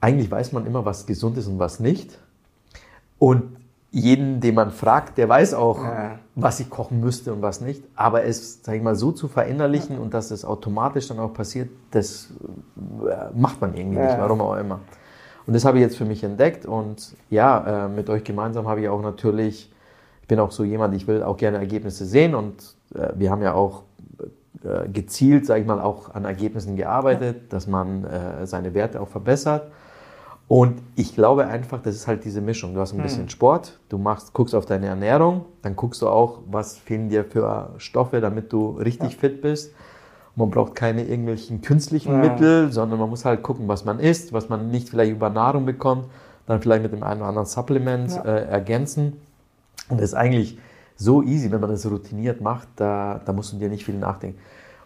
eigentlich 0.00 0.30
weiß 0.30 0.52
man 0.52 0.66
immer, 0.66 0.84
was 0.84 1.06
gesund 1.06 1.36
ist 1.38 1.46
und 1.46 1.58
was 1.58 1.80
nicht. 1.80 2.18
Und 3.18 3.56
jeden, 3.90 4.40
den 4.40 4.54
man 4.54 4.70
fragt, 4.70 5.18
der 5.18 5.28
weiß 5.28 5.54
auch, 5.54 5.84
Ja. 5.84 6.18
was 6.34 6.60
ich 6.60 6.70
kochen 6.70 7.00
müsste 7.00 7.32
und 7.32 7.42
was 7.42 7.60
nicht. 7.60 7.84
Aber 7.94 8.24
es, 8.24 8.62
sag 8.62 8.74
ich 8.74 8.82
mal, 8.82 8.94
so 8.96 9.12
zu 9.12 9.28
verinnerlichen 9.28 9.98
und 9.98 10.14
dass 10.14 10.30
es 10.30 10.44
automatisch 10.44 11.08
dann 11.08 11.18
auch 11.18 11.32
passiert, 11.34 11.68
das 11.90 12.28
äh, 13.06 13.36
macht 13.38 13.60
man 13.60 13.74
irgendwie 13.74 13.98
Ja. 13.98 14.06
nicht, 14.06 14.18
warum 14.18 14.40
auch 14.40 14.56
immer. 14.56 14.80
Und 15.46 15.54
das 15.54 15.64
habe 15.64 15.78
ich 15.78 15.82
jetzt 15.82 15.96
für 15.96 16.04
mich 16.04 16.22
entdeckt 16.22 16.66
und 16.66 17.14
ja, 17.30 17.86
äh, 17.86 17.88
mit 17.88 18.08
euch 18.08 18.24
gemeinsam 18.24 18.68
habe 18.68 18.80
ich 18.80 18.88
auch 18.88 19.02
natürlich, 19.02 19.72
ich 20.22 20.28
bin 20.28 20.38
auch 20.38 20.52
so 20.52 20.64
jemand, 20.64 20.94
ich 20.94 21.06
will 21.06 21.22
auch 21.22 21.36
gerne 21.36 21.58
Ergebnisse 21.58 22.04
sehen 22.06 22.34
und 22.34 22.76
äh, 22.94 23.08
wir 23.16 23.30
haben 23.30 23.42
ja 23.42 23.54
auch 23.54 23.82
äh, 24.64 24.88
gezielt, 24.88 25.46
sage 25.46 25.62
ich 25.62 25.66
mal, 25.66 25.80
auch 25.80 26.14
an 26.14 26.24
Ergebnissen 26.24 26.76
gearbeitet, 26.76 27.36
ja. 27.36 27.42
dass 27.48 27.66
man 27.66 28.04
äh, 28.04 28.46
seine 28.46 28.74
Werte 28.74 29.00
auch 29.00 29.08
verbessert. 29.08 29.70
Und 30.46 30.82
ich 30.96 31.14
glaube 31.14 31.46
einfach, 31.46 31.80
das 31.82 31.94
ist 31.94 32.06
halt 32.06 32.24
diese 32.24 32.40
Mischung. 32.40 32.74
Du 32.74 32.80
hast 32.80 32.92
ein 32.92 32.98
hm. 32.98 33.02
bisschen 33.04 33.28
Sport, 33.28 33.80
du 33.88 33.98
machst, 33.98 34.32
guckst 34.34 34.54
auf 34.54 34.66
deine 34.66 34.86
Ernährung, 34.86 35.46
dann 35.62 35.74
guckst 35.74 36.02
du 36.02 36.08
auch, 36.08 36.40
was 36.46 36.76
fehlen 36.76 37.08
dir 37.08 37.24
für 37.24 37.70
Stoffe, 37.78 38.20
damit 38.20 38.52
du 38.52 38.70
richtig 38.72 39.12
ja. 39.14 39.18
fit 39.18 39.42
bist. 39.42 39.74
Man 40.34 40.50
braucht 40.50 40.74
keine 40.74 41.04
irgendwelchen 41.04 41.60
künstlichen 41.60 42.12
ja. 42.12 42.18
Mittel, 42.18 42.72
sondern 42.72 42.98
man 42.98 43.10
muss 43.10 43.24
halt 43.24 43.42
gucken, 43.42 43.68
was 43.68 43.84
man 43.84 44.00
isst, 44.00 44.32
was 44.32 44.48
man 44.48 44.70
nicht 44.70 44.88
vielleicht 44.88 45.12
über 45.12 45.28
Nahrung 45.28 45.66
bekommt, 45.66 46.06
dann 46.46 46.60
vielleicht 46.60 46.82
mit 46.82 46.92
dem 46.92 47.02
einen 47.02 47.20
oder 47.20 47.28
anderen 47.28 47.46
Supplement 47.46 48.10
ja. 48.10 48.22
äh, 48.24 48.44
ergänzen. 48.46 49.20
Und 49.88 50.00
das 50.00 50.10
ist 50.10 50.14
eigentlich 50.14 50.58
so 50.96 51.22
easy, 51.22 51.50
wenn 51.50 51.60
man 51.60 51.70
das 51.70 51.88
routiniert 51.90 52.40
macht, 52.40 52.68
da, 52.76 53.20
da 53.24 53.32
musst 53.32 53.52
du 53.52 53.58
dir 53.58 53.68
nicht 53.68 53.84
viel 53.84 53.98
nachdenken. 53.98 54.38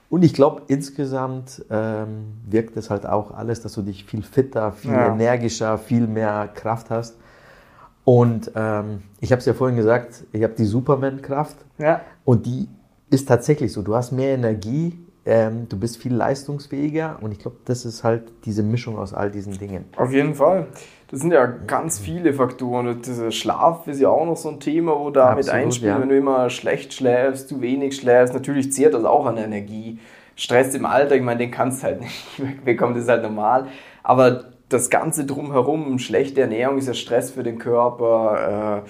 Und 0.08 0.22
ich 0.22 0.34
glaube, 0.34 0.62
insgesamt 0.68 1.64
ähm, 1.68 2.34
wirkt 2.48 2.76
es 2.76 2.90
halt 2.90 3.06
auch 3.06 3.32
alles, 3.32 3.60
dass 3.60 3.72
du 3.72 3.82
dich 3.82 4.04
viel 4.04 4.22
fitter, 4.22 4.72
viel 4.72 4.92
ja. 4.92 5.12
energischer, 5.12 5.78
viel 5.78 6.06
mehr 6.06 6.48
Kraft 6.54 6.90
hast. 6.90 7.16
Und 8.04 8.52
ähm, 8.54 9.02
ich 9.20 9.32
habe 9.32 9.40
es 9.40 9.46
ja 9.46 9.54
vorhin 9.54 9.76
gesagt, 9.76 10.24
ich 10.32 10.44
habe 10.44 10.54
die 10.54 10.64
Superman-Kraft. 10.64 11.56
Ja. 11.78 12.02
Und 12.24 12.46
die 12.46 12.68
ist 13.10 13.26
tatsächlich 13.26 13.72
so. 13.72 13.82
Du 13.82 13.96
hast 13.96 14.12
mehr 14.12 14.34
Energie, 14.34 14.96
ähm, 15.26 15.68
du 15.68 15.78
bist 15.78 15.98
viel 15.98 16.14
leistungsfähiger. 16.14 17.18
Und 17.20 17.32
ich 17.32 17.40
glaube, 17.40 17.56
das 17.64 17.84
ist 17.84 18.04
halt 18.04 18.22
diese 18.44 18.62
Mischung 18.62 18.96
aus 18.96 19.12
all 19.12 19.30
diesen 19.30 19.58
Dingen. 19.58 19.84
Auf 19.96 20.12
jeden 20.12 20.34
Fall. 20.34 20.68
Das 21.08 21.20
sind 21.20 21.32
ja 21.32 21.46
ganz 21.46 21.98
viele 21.98 22.32
Faktoren. 22.32 23.02
Dieser 23.02 23.32
Schlaf 23.32 23.86
ist 23.88 24.00
ja 24.00 24.08
auch 24.08 24.24
noch 24.24 24.36
so 24.36 24.48
ein 24.48 24.60
Thema, 24.60 24.98
wo 24.98 25.10
da 25.10 25.34
mit 25.34 25.48
einspielt, 25.48 25.92
ja. 25.94 26.00
wenn 26.00 26.08
du 26.08 26.16
immer 26.16 26.48
schlecht 26.48 26.94
schläfst, 26.94 27.48
zu 27.48 27.60
wenig 27.60 27.96
schläfst. 27.96 28.34
Natürlich 28.34 28.72
zehrt 28.72 28.94
das 28.94 29.04
auch 29.04 29.26
an 29.26 29.36
Energie. 29.36 29.98
Stress 30.36 30.74
im 30.74 30.84
Alter, 30.84 31.16
ich 31.16 31.22
meine, 31.22 31.38
den 31.38 31.50
kannst 31.50 31.82
du 31.82 31.86
halt 31.86 32.00
nicht 32.02 32.24
wegbekommen, 32.38 32.94
das 32.94 33.04
ist 33.04 33.10
halt 33.10 33.22
normal. 33.22 33.66
Aber 34.02 34.44
das 34.68 34.90
Ganze 34.90 35.24
drumherum, 35.24 35.98
schlechte 35.98 36.40
Ernährung 36.40 36.78
ist 36.78 36.88
ja 36.88 36.94
Stress 36.94 37.30
für 37.30 37.42
den 37.42 37.58
Körper. 37.58 38.82
Äh, 38.84 38.88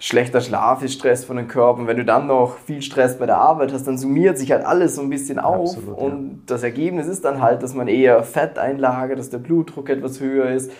schlechter 0.00 0.40
Schlaf 0.40 0.82
ist 0.82 0.94
Stress 0.94 1.24
von 1.24 1.36
den 1.36 1.46
Körper. 1.46 1.80
Und 1.80 1.86
wenn 1.86 1.98
du 1.98 2.04
dann 2.04 2.26
noch 2.26 2.56
viel 2.58 2.82
Stress 2.82 3.16
bei 3.18 3.26
der 3.26 3.38
Arbeit 3.38 3.72
hast, 3.72 3.86
dann 3.86 3.98
summiert 3.98 4.38
sich 4.38 4.50
halt 4.50 4.64
alles 4.64 4.96
so 4.96 5.02
ein 5.02 5.10
bisschen 5.10 5.38
auf. 5.38 5.76
Absolut, 5.76 5.98
und 5.98 6.30
ja. 6.30 6.38
das 6.46 6.64
Ergebnis 6.64 7.06
ist 7.06 7.24
dann 7.24 7.40
halt, 7.40 7.62
dass 7.62 7.74
man 7.74 7.86
eher 7.86 8.24
Fett 8.24 8.58
einlagert, 8.58 9.18
dass 9.18 9.30
der 9.30 9.38
Blutdruck 9.38 9.88
etwas 9.88 10.18
höher 10.18 10.50
ist 10.50 10.72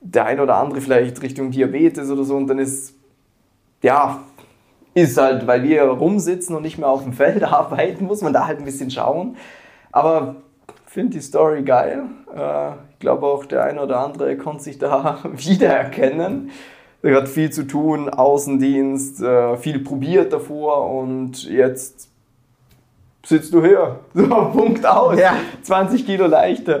der 0.00 0.26
ein 0.26 0.40
oder 0.40 0.56
andere 0.56 0.80
vielleicht 0.80 1.22
Richtung 1.22 1.50
Diabetes 1.50 2.10
oder 2.10 2.24
so 2.24 2.36
und 2.36 2.46
dann 2.46 2.58
ist, 2.58 2.94
ja, 3.82 4.22
ist 4.94 5.16
halt, 5.18 5.46
weil 5.46 5.62
wir 5.62 5.82
rumsitzen 5.84 6.56
und 6.56 6.62
nicht 6.62 6.78
mehr 6.78 6.88
auf 6.88 7.04
dem 7.04 7.12
Feld 7.12 7.42
arbeiten, 7.44 8.06
muss 8.06 8.22
man 8.22 8.32
da 8.32 8.46
halt 8.46 8.58
ein 8.58 8.64
bisschen 8.64 8.90
schauen. 8.90 9.36
Aber 9.92 10.36
finde 10.86 11.12
die 11.12 11.20
Story 11.20 11.62
geil. 11.62 12.04
Äh, 12.34 12.70
ich 12.92 12.98
glaube 12.98 13.26
auch 13.26 13.44
der 13.44 13.64
eine 13.64 13.82
oder 13.82 14.00
andere 14.00 14.36
konnte 14.36 14.64
sich 14.64 14.78
da 14.78 15.18
wiedererkennen. 15.24 16.50
Er 17.02 17.16
hat 17.16 17.28
viel 17.28 17.50
zu 17.50 17.66
tun, 17.66 18.10
Außendienst, 18.10 19.22
äh, 19.22 19.56
viel 19.56 19.78
probiert 19.78 20.32
davor 20.32 20.90
und 20.90 21.44
jetzt 21.44 22.10
sitzt 23.24 23.54
du 23.54 23.64
hier. 23.64 24.00
So, 24.14 24.26
Punkt 24.26 24.84
aus. 24.84 25.18
Ja. 25.18 25.34
20 25.62 26.04
Kilo 26.04 26.26
leichter. 26.26 26.80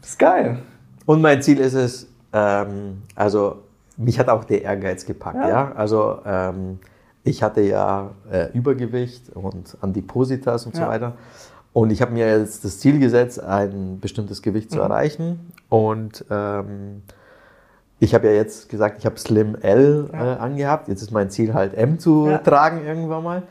Das 0.00 0.10
ist 0.10 0.18
geil. 0.18 0.58
Und 1.06 1.20
mein 1.20 1.42
Ziel 1.42 1.60
ist 1.60 1.74
es, 1.74 2.08
ähm, 2.32 3.02
also 3.14 3.62
mich 3.96 4.18
hat 4.18 4.28
auch 4.28 4.44
der 4.44 4.62
Ehrgeiz 4.62 5.06
gepackt. 5.06 5.36
Ja. 5.36 5.48
ja? 5.48 5.72
Also 5.76 6.18
ähm, 6.26 6.78
ich 7.22 7.42
hatte 7.42 7.60
ja 7.60 8.10
äh, 8.30 8.48
Übergewicht 8.52 9.30
und 9.34 9.76
Adipositas 9.80 10.66
und 10.66 10.76
ja. 10.76 10.84
so 10.84 10.88
weiter. 10.88 11.12
Und 11.72 11.90
ich 11.90 12.02
habe 12.02 12.12
mir 12.12 12.38
jetzt 12.38 12.64
das 12.64 12.80
Ziel 12.80 12.98
gesetzt, 12.98 13.40
ein 13.42 13.98
bestimmtes 14.00 14.42
Gewicht 14.42 14.70
mhm. 14.70 14.74
zu 14.74 14.80
erreichen. 14.80 15.52
Und 15.68 16.24
ähm, 16.30 17.02
ich 18.02 18.14
habe 18.14 18.26
ja 18.26 18.32
jetzt 18.32 18.68
gesagt, 18.68 18.98
ich 18.98 19.06
habe 19.06 19.16
Slim 19.16 19.56
L 19.60 20.10
ja. 20.12 20.34
äh, 20.34 20.38
angehabt. 20.38 20.88
Jetzt 20.88 21.02
ist 21.02 21.12
mein 21.12 21.30
Ziel 21.30 21.54
halt 21.54 21.74
M 21.74 22.00
zu 22.00 22.26
ja. 22.26 22.38
tragen 22.38 22.84
irgendwann 22.84 23.22
mal. 23.22 23.42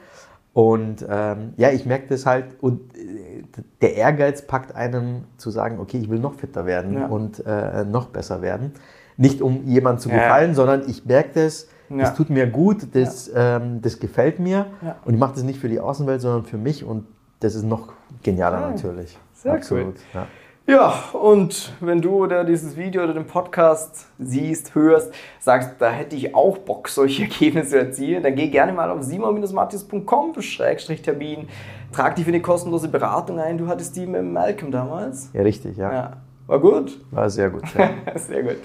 Und 0.51 1.05
ähm, 1.09 1.53
ja, 1.55 1.69
ich 1.69 1.85
merke 1.85 2.07
das 2.09 2.25
halt. 2.25 2.47
Und 2.59 2.81
äh, 2.97 3.43
der 3.81 3.95
Ehrgeiz 3.95 4.41
packt 4.45 4.75
einen 4.75 5.23
zu 5.37 5.51
sagen, 5.51 5.79
okay, 5.79 5.99
ich 5.99 6.09
will 6.09 6.19
noch 6.19 6.33
fitter 6.33 6.65
werden 6.65 6.95
ja. 6.95 7.05
und 7.05 7.41
äh, 7.45 7.85
noch 7.85 8.07
besser 8.07 8.41
werden. 8.41 8.73
Nicht 9.15 9.41
um 9.41 9.65
jemand 9.65 10.01
zu 10.01 10.09
gefallen, 10.09 10.53
sondern 10.53 10.83
ich 10.89 11.05
merke 11.05 11.29
das, 11.45 11.69
das 11.89 12.13
tut 12.15 12.29
mir 12.29 12.47
gut, 12.47 12.87
das, 12.93 13.31
ähm, 13.33 13.81
das 13.81 13.99
gefällt 13.99 14.39
mir. 14.39 14.65
Und 15.05 15.13
ich 15.13 15.19
mache 15.19 15.35
das 15.35 15.43
nicht 15.43 15.59
für 15.59 15.69
die 15.69 15.79
Außenwelt, 15.79 16.19
sondern 16.19 16.43
für 16.43 16.57
mich. 16.57 16.83
Und 16.83 17.05
das 17.39 17.55
ist 17.55 17.63
noch 17.63 17.93
genialer 18.21 18.69
natürlich. 18.69 19.17
Sehr 19.33 19.53
Absolut. 19.53 19.95
Cool. 20.13 20.23
Ja, 20.71 21.03
und 21.11 21.73
wenn 21.81 22.01
du 22.01 22.23
oder 22.23 22.45
dieses 22.45 22.77
Video 22.77 23.03
oder 23.03 23.13
den 23.13 23.25
Podcast 23.25 24.07
siehst, 24.17 24.73
hörst, 24.73 25.13
sagst, 25.41 25.71
da 25.79 25.91
hätte 25.91 26.15
ich 26.15 26.33
auch 26.33 26.59
Bock, 26.59 26.87
solche 26.87 27.23
Ergebnisse 27.29 27.71
zu 27.71 27.79
erzielen, 27.79 28.23
dann 28.23 28.35
geh 28.35 28.47
gerne 28.47 28.71
mal 28.71 28.89
auf 28.89 29.03
simon-matthias.com-termin, 29.03 31.49
trag 31.91 32.15
dich 32.15 32.23
für 32.23 32.31
eine 32.31 32.41
kostenlose 32.41 32.87
Beratung 32.87 33.37
ein. 33.37 33.57
Du 33.57 33.67
hattest 33.67 33.97
die 33.97 34.07
mit 34.07 34.23
Malcolm 34.23 34.71
damals. 34.71 35.29
Ja, 35.33 35.41
richtig, 35.41 35.75
ja. 35.75 35.91
ja. 35.91 36.13
War 36.47 36.61
gut? 36.61 37.01
War 37.11 37.29
sehr 37.29 37.49
gut. 37.49 37.63
Ja. 37.77 37.89
sehr 38.15 38.43
gut. 38.43 38.59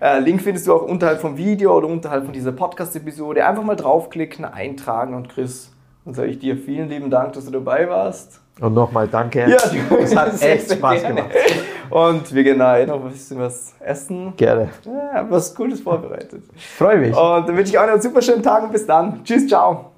Äh, 0.00 0.18
Link 0.18 0.42
findest 0.42 0.66
du 0.66 0.74
auch 0.74 0.82
unterhalb 0.82 1.20
vom 1.20 1.36
Video 1.36 1.76
oder 1.76 1.86
unterhalb 1.86 2.24
von 2.24 2.32
dieser 2.32 2.50
Podcast-Episode. 2.50 3.46
Einfach 3.46 3.62
mal 3.62 3.76
draufklicken, 3.76 4.44
eintragen 4.44 5.14
und 5.14 5.28
Chris, 5.28 5.70
dann 6.04 6.14
sage 6.14 6.30
ich 6.30 6.40
dir 6.40 6.56
vielen 6.56 6.88
lieben 6.88 7.10
Dank, 7.10 7.34
dass 7.34 7.44
du 7.44 7.52
dabei 7.52 7.88
warst. 7.88 8.40
Und 8.60 8.74
nochmal 8.74 9.08
danke. 9.08 9.48
Ja, 9.48 9.56
es 10.00 10.14
hat 10.14 10.40
echt 10.42 10.72
Spaß 10.72 11.00
gerne. 11.00 11.14
gemacht. 11.22 11.34
Und 11.90 12.34
wir 12.34 12.44
gehen 12.44 12.58
nachher 12.58 12.86
noch 12.86 13.04
ein 13.04 13.10
bisschen 13.10 13.38
was 13.38 13.74
essen. 13.80 14.32
Gerne. 14.36 14.70
Ja, 14.84 15.26
was 15.28 15.54
Cooles 15.54 15.80
vorbereitet. 15.80 16.44
Freue 16.56 16.98
mich. 16.98 17.16
Und 17.16 17.48
dann 17.48 17.56
wünsche 17.56 17.72
ich 17.72 17.78
euch 17.78 17.86
noch 17.86 17.92
einen 17.94 18.02
super 18.02 18.22
schönen 18.22 18.42
Tag 18.42 18.62
und 18.62 18.72
bis 18.72 18.86
dann. 18.86 19.24
Tschüss, 19.24 19.46
ciao. 19.48 19.93